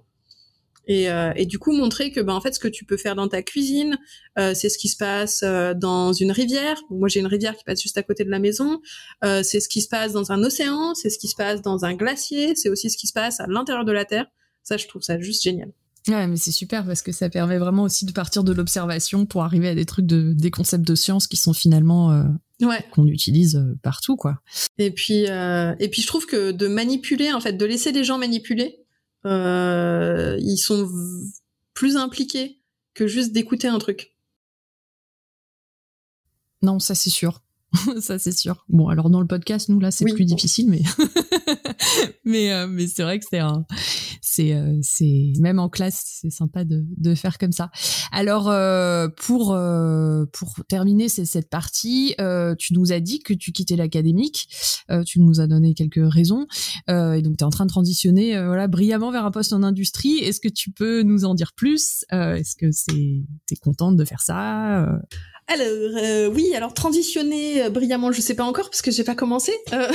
[0.87, 3.15] Et, euh, et du coup montrer que ben en fait ce que tu peux faire
[3.15, 3.97] dans ta cuisine,
[4.39, 6.81] euh, c'est ce qui se passe euh, dans une rivière.
[6.89, 8.79] Moi j'ai une rivière qui passe juste à côté de la maison.
[9.25, 11.85] Euh, c'est ce qui se passe dans un océan, c'est ce qui se passe dans
[11.85, 14.25] un glacier, c'est aussi ce qui se passe à l'intérieur de la Terre.
[14.63, 15.71] Ça je trouve ça juste génial.
[16.07, 19.43] Ouais, mais c'est super parce que ça permet vraiment aussi de partir de l'observation pour
[19.43, 22.23] arriver à des trucs de, des concepts de science qui sont finalement euh,
[22.61, 22.83] Ouais.
[22.91, 24.39] qu'on utilise euh, partout, quoi.
[24.77, 28.03] Et puis, euh, et puis je trouve que de manipuler, en fait, de laisser les
[28.03, 28.79] gens manipuler,
[29.27, 30.89] euh, ils sont
[31.73, 32.61] plus impliqués
[32.93, 34.15] que juste d'écouter un truc.
[36.61, 37.41] Non, ça c'est sûr.
[38.01, 38.65] ça c'est sûr.
[38.69, 40.81] Bon, alors dans le podcast, nous là, c'est plus difficile, mais
[42.25, 43.65] mais euh, mais c'est vrai que c'est un,
[44.21, 47.69] c'est euh, c'est même en classe, c'est sympa de de faire comme ça.
[48.11, 49.57] Alors euh, pour
[50.31, 52.15] pour terminer cette partie,
[52.57, 54.47] tu nous as dit que tu quittais l'académique,
[55.05, 56.47] tu nous as donné quelques raisons,
[56.87, 60.19] et donc tu es en train de transitionner voilà brillamment vers un poste en industrie.
[60.19, 62.05] Est-ce que tu peux nous en dire plus?
[62.11, 64.99] Est-ce que c'est t'es contente de faire ça?
[65.47, 69.15] Alors euh, oui, alors transitionner euh, brillamment, je sais pas encore parce que j'ai pas
[69.15, 69.53] commencé.
[69.71, 69.91] Euh,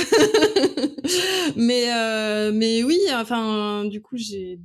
[1.55, 4.59] mais mais oui, enfin du coup j'ai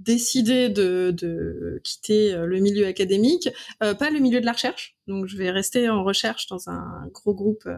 [0.00, 3.48] décidé de, de, quitter le milieu académique,
[3.78, 4.96] pas le milieu de la recherche.
[5.06, 7.68] Donc je vais rester en recherche dans un gros groupe,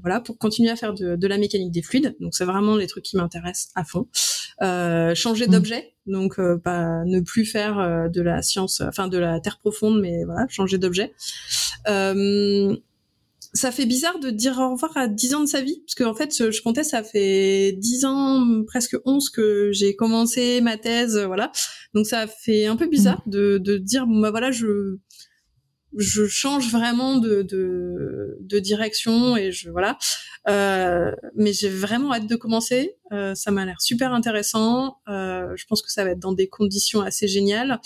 [0.00, 2.16] voilà, pour continuer à faire de, de, la mécanique des fluides.
[2.20, 4.06] Donc c'est vraiment les trucs qui m'intéressent à fond.
[5.14, 5.50] changer mmh.
[5.50, 9.58] d'objet, donc euh, pas ne plus faire euh, de la science, enfin de la terre
[9.58, 11.12] profonde, mais voilà, changer d'objet.
[11.88, 12.76] Euh,
[13.54, 16.14] ça fait bizarre de dire au revoir à 10 ans de sa vie, parce qu'en
[16.14, 21.52] fait, je comptais, ça fait 10 ans, presque 11 que j'ai commencé ma thèse, voilà.
[21.94, 24.98] Donc ça fait un peu bizarre de, de dire, bon bah voilà, je
[25.96, 29.98] je change vraiment de, de, de direction et je voilà.
[30.48, 32.96] Euh, mais j'ai vraiment hâte de commencer.
[33.12, 34.96] Euh, ça m'a l'air super intéressant.
[35.08, 37.80] Euh, je pense que ça va être dans des conditions assez géniales.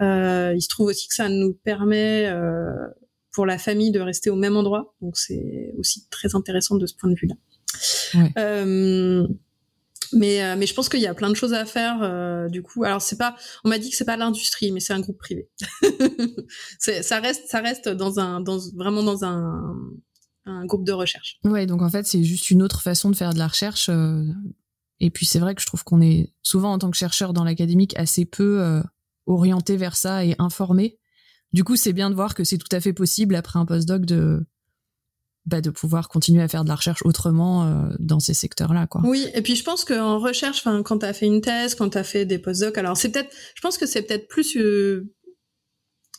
[0.00, 2.70] Euh, il se trouve aussi que ça nous permet euh,
[3.32, 6.94] pour la famille de rester au même endroit, donc c'est aussi très intéressant de ce
[6.94, 7.34] point de vue-là.
[8.14, 8.32] Ouais.
[8.38, 9.26] Euh,
[10.12, 12.62] mais euh, mais je pense qu'il y a plein de choses à faire euh, du
[12.62, 12.84] coup.
[12.84, 15.48] Alors c'est pas, on m'a dit que c'est pas l'industrie, mais c'est un groupe privé.
[16.78, 19.76] ça reste ça reste dans un dans vraiment dans un
[20.46, 21.38] un groupe de recherche.
[21.44, 23.88] Ouais, donc en fait c'est juste une autre façon de faire de la recherche.
[23.88, 24.24] Euh,
[24.98, 27.44] et puis c'est vrai que je trouve qu'on est souvent en tant que chercheur dans
[27.44, 28.82] l'académique assez peu
[29.26, 30.98] orienté vers ça et informé.
[31.52, 34.04] Du coup c'est bien de voir que c'est tout à fait possible après un postdoc
[34.04, 34.44] de
[35.46, 39.00] bah, de pouvoir continuer à faire de la recherche autrement euh, dans ces secteurs-là, quoi.
[39.04, 42.04] Oui, et puis je pense qu'en recherche, enfin, quand t'as fait une thèse, quand t'as
[42.04, 45.10] fait des postdocs, alors c'est peut-être, je pense que c'est peut-être plus euh,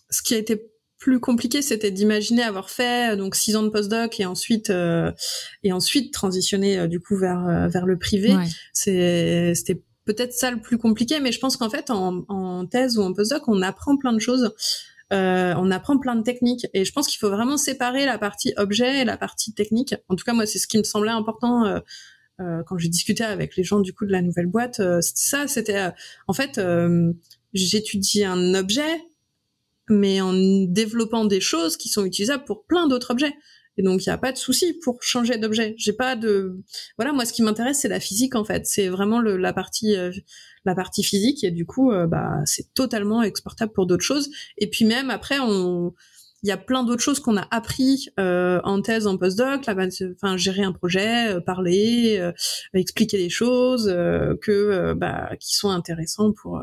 [0.09, 4.19] ce qui a été plus compliqué, c'était d'imaginer avoir fait donc six ans de postdoc
[4.19, 5.11] et ensuite euh,
[5.63, 8.35] et ensuite transitionner du coup vers vers le privé.
[8.71, 12.97] C'est c'était peut-être ça le plus compliqué, mais je pense qu'en fait en, en thèse
[12.97, 14.53] ou en postdoc, on apprend plein de choses.
[15.11, 18.53] Euh, on apprend plein de techniques et je pense qu'il faut vraiment séparer la partie
[18.57, 19.93] objet et la partie technique.
[20.07, 21.79] En tout cas, moi, c'est ce qui me semblait important euh,
[22.39, 24.81] euh, quand j'ai discuté avec les gens du coup de la nouvelle boîte.
[25.01, 25.91] c'était ça, c'était
[26.27, 26.59] en fait,
[27.53, 29.03] j'étudie un objet,
[29.89, 30.33] mais en
[30.67, 33.33] développant des choses qui sont utilisables pour plein d'autres objets.
[33.77, 35.75] Et donc il n'y a pas de souci pour changer d'objet.
[35.77, 36.57] J'ai pas de
[36.97, 38.65] voilà moi ce qui m'intéresse c'est la physique en fait.
[38.65, 39.95] C'est vraiment le, la partie
[40.65, 41.43] la partie physique.
[41.43, 44.29] Et du coup euh, bah c'est totalement exportable pour d'autres choses.
[44.57, 45.93] Et puis même après on
[46.43, 49.75] il y a plein d'autres choses qu'on a appris euh, en thèse, en postdoc, là,
[50.15, 52.31] enfin gérer un projet, euh, parler,
[52.73, 53.85] expliquer les choses,
[54.41, 56.61] que bah, qui sont intéressants pour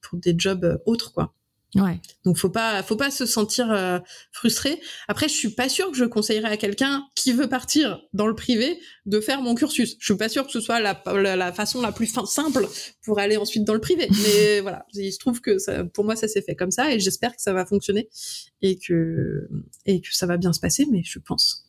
[0.00, 1.32] pour des jobs autres quoi.
[1.74, 2.00] Ouais.
[2.24, 3.98] Donc faut pas faut pas se sentir euh,
[4.32, 4.80] frustré.
[5.08, 8.34] Après je suis pas sûre que je conseillerais à quelqu'un qui veut partir dans le
[8.34, 9.96] privé de faire mon cursus.
[9.98, 11.02] Je suis pas sûre que ce soit la,
[11.36, 12.68] la, façon la plus simple
[13.02, 14.08] pour aller ensuite dans le privé.
[14.22, 17.00] Mais voilà, il se trouve que ça, pour moi ça s'est fait comme ça et
[17.00, 18.08] j'espère que ça va fonctionner
[18.62, 19.48] et que
[19.84, 20.86] et que ça va bien se passer.
[20.90, 21.66] Mais je pense.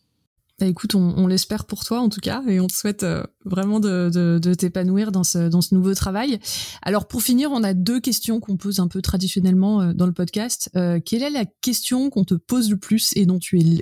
[0.57, 3.81] Bah écoute, on, l'espère pour toi en tout cas, et on te souhaite euh, vraiment
[3.81, 6.39] de, t'épanouir dans ce, nouveau travail.
[6.81, 10.13] Alors pour finir, on a deux questions qu'on pose un peu traditionnellement euh, dans le
[10.13, 10.69] podcast.
[10.77, 13.81] Euh, quelle est la question qu'on te pose le plus et dont tu es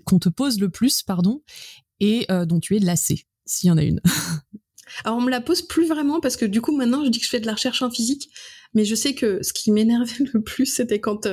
[2.80, 4.02] lassé, s'il y en a une?
[5.06, 7.26] Alors on me la pose plus vraiment parce que du coup maintenant je dis que
[7.26, 8.30] je fais de la recherche en physique,
[8.74, 11.28] mais je sais que ce qui m'énervait le plus c'était quand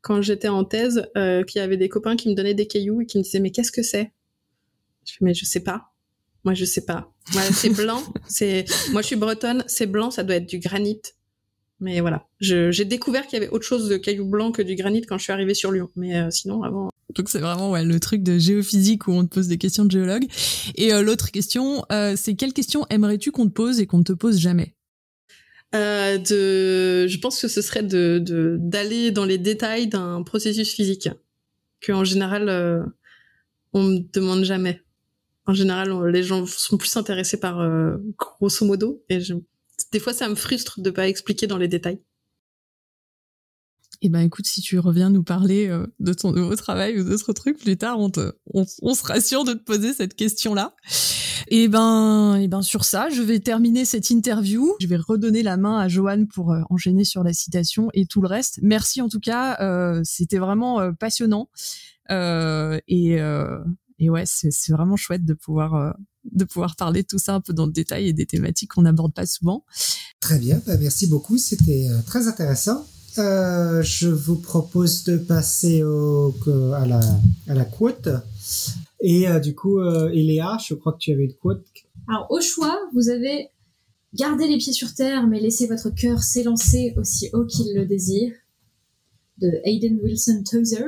[0.00, 3.06] quand j'étais en thèse qu'il y avait des copains qui me donnaient des cailloux et
[3.06, 4.12] qui me disaient mais qu'est-ce que c'est?
[5.04, 5.90] Je fais, mais je sais pas.
[6.44, 7.12] Moi, je sais pas.
[7.32, 8.02] Moi, c'est blanc.
[8.28, 9.64] c'est, moi, je suis bretonne.
[9.66, 10.10] C'est blanc.
[10.10, 11.00] Ça doit être du granit.
[11.80, 12.26] Mais voilà.
[12.40, 15.24] j'ai découvert qu'il y avait autre chose de cailloux blancs que du granit quand je
[15.24, 15.88] suis arrivée sur Lyon.
[15.96, 16.90] Mais euh, sinon, avant.
[17.14, 19.90] Donc c'est vraiment ouais, le truc de géophysique où on te pose des questions de
[19.90, 20.26] géologue.
[20.74, 24.04] Et euh, l'autre question, euh, c'est quelle question aimerais-tu qu'on te pose et qu'on ne
[24.04, 24.74] te pose jamais?
[25.72, 31.08] De, je pense que ce serait de d'aller dans les détails d'un processus physique
[31.80, 32.92] que en général
[33.72, 34.82] on me demande jamais
[35.50, 39.02] en général, les gens sont plus intéressés par euh, grosso modo.
[39.08, 39.18] Et
[39.90, 42.00] des fois, ça me frustre de pas expliquer dans les détails.
[44.00, 47.32] Eh ben, écoute, si tu reviens nous parler euh, de ton nouveau travail ou d'autres
[47.32, 50.76] trucs plus tard, on, te, on, sera sûr de te poser cette question-là.
[51.48, 54.76] Et eh ben, et eh ben, sur ça, je vais terminer cette interview.
[54.80, 58.22] Je vais redonner la main à Joanne pour euh, enchaîner sur la citation et tout
[58.22, 58.60] le reste.
[58.62, 59.58] Merci en tout cas,
[60.04, 61.50] c'était vraiment passionnant.
[62.08, 63.18] et
[64.00, 65.94] et ouais, c'est vraiment chouette de pouvoir
[66.24, 68.82] de pouvoir parler de tout ça un peu dans le détail et des thématiques qu'on
[68.82, 69.64] n'aborde pas souvent.
[70.20, 72.86] Très bien, bah, merci beaucoup, c'était très intéressant.
[73.18, 76.34] Euh, je vous propose de passer au,
[76.74, 77.00] à, la,
[77.48, 78.08] à la quote.
[79.00, 81.64] Et euh, du coup, euh, Eléa, je crois que tu avais une quote.
[82.08, 83.48] Alors, au choix, vous avez
[84.14, 88.32] gardé les pieds sur terre, mais laissez votre cœur s'élancer aussi haut qu'il le désire,
[89.38, 90.86] de Hayden Wilson Tozer.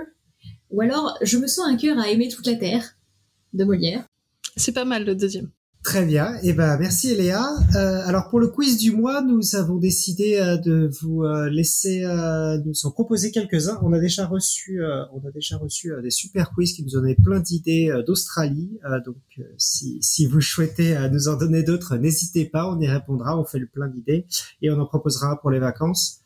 [0.70, 2.96] Ou alors, Je me sens un cœur à aimer toute la terre,
[3.52, 4.04] de Molière.
[4.56, 5.50] C'est pas mal le deuxième.
[5.82, 6.36] Très bien.
[6.36, 7.44] Et eh ben merci Eléa.
[7.74, 12.04] Euh, alors pour le quiz du mois, nous avons décidé euh, de vous euh, laisser
[12.04, 13.80] euh, nous en proposer quelques-uns.
[13.82, 14.80] On a déjà reçu
[15.12, 18.78] on a déjà reçu des super quiz qui nous donnaient plein d'idées d'Australie.
[19.04, 19.16] donc
[19.58, 23.58] si si vous souhaitez nous en donner d'autres, n'hésitez pas, on y répondra, on fait
[23.58, 24.26] le plein d'idées
[24.62, 26.20] et on en proposera pour les vacances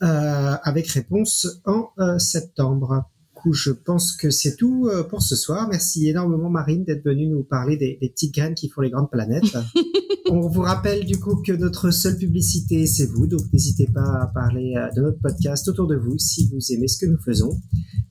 [0.00, 3.04] avec réponse en septembre
[3.52, 5.68] je pense que c'est tout euh, pour ce soir.
[5.70, 9.56] Merci énormément, Marine, d'être venue nous parler des, petites graines qui font les grandes planètes.
[10.30, 13.26] On vous rappelle du coup que notre seule publicité, c'est vous.
[13.26, 16.88] Donc, n'hésitez pas à parler euh, de notre podcast autour de vous si vous aimez
[16.88, 17.50] ce que nous faisons.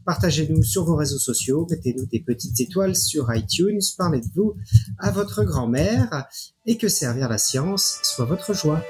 [0.05, 4.55] Partagez-nous sur vos réseaux sociaux, mettez-nous des petites étoiles sur iTunes, parlez de vous
[4.99, 6.27] à votre grand-mère
[6.65, 8.81] et que servir la science soit votre joie.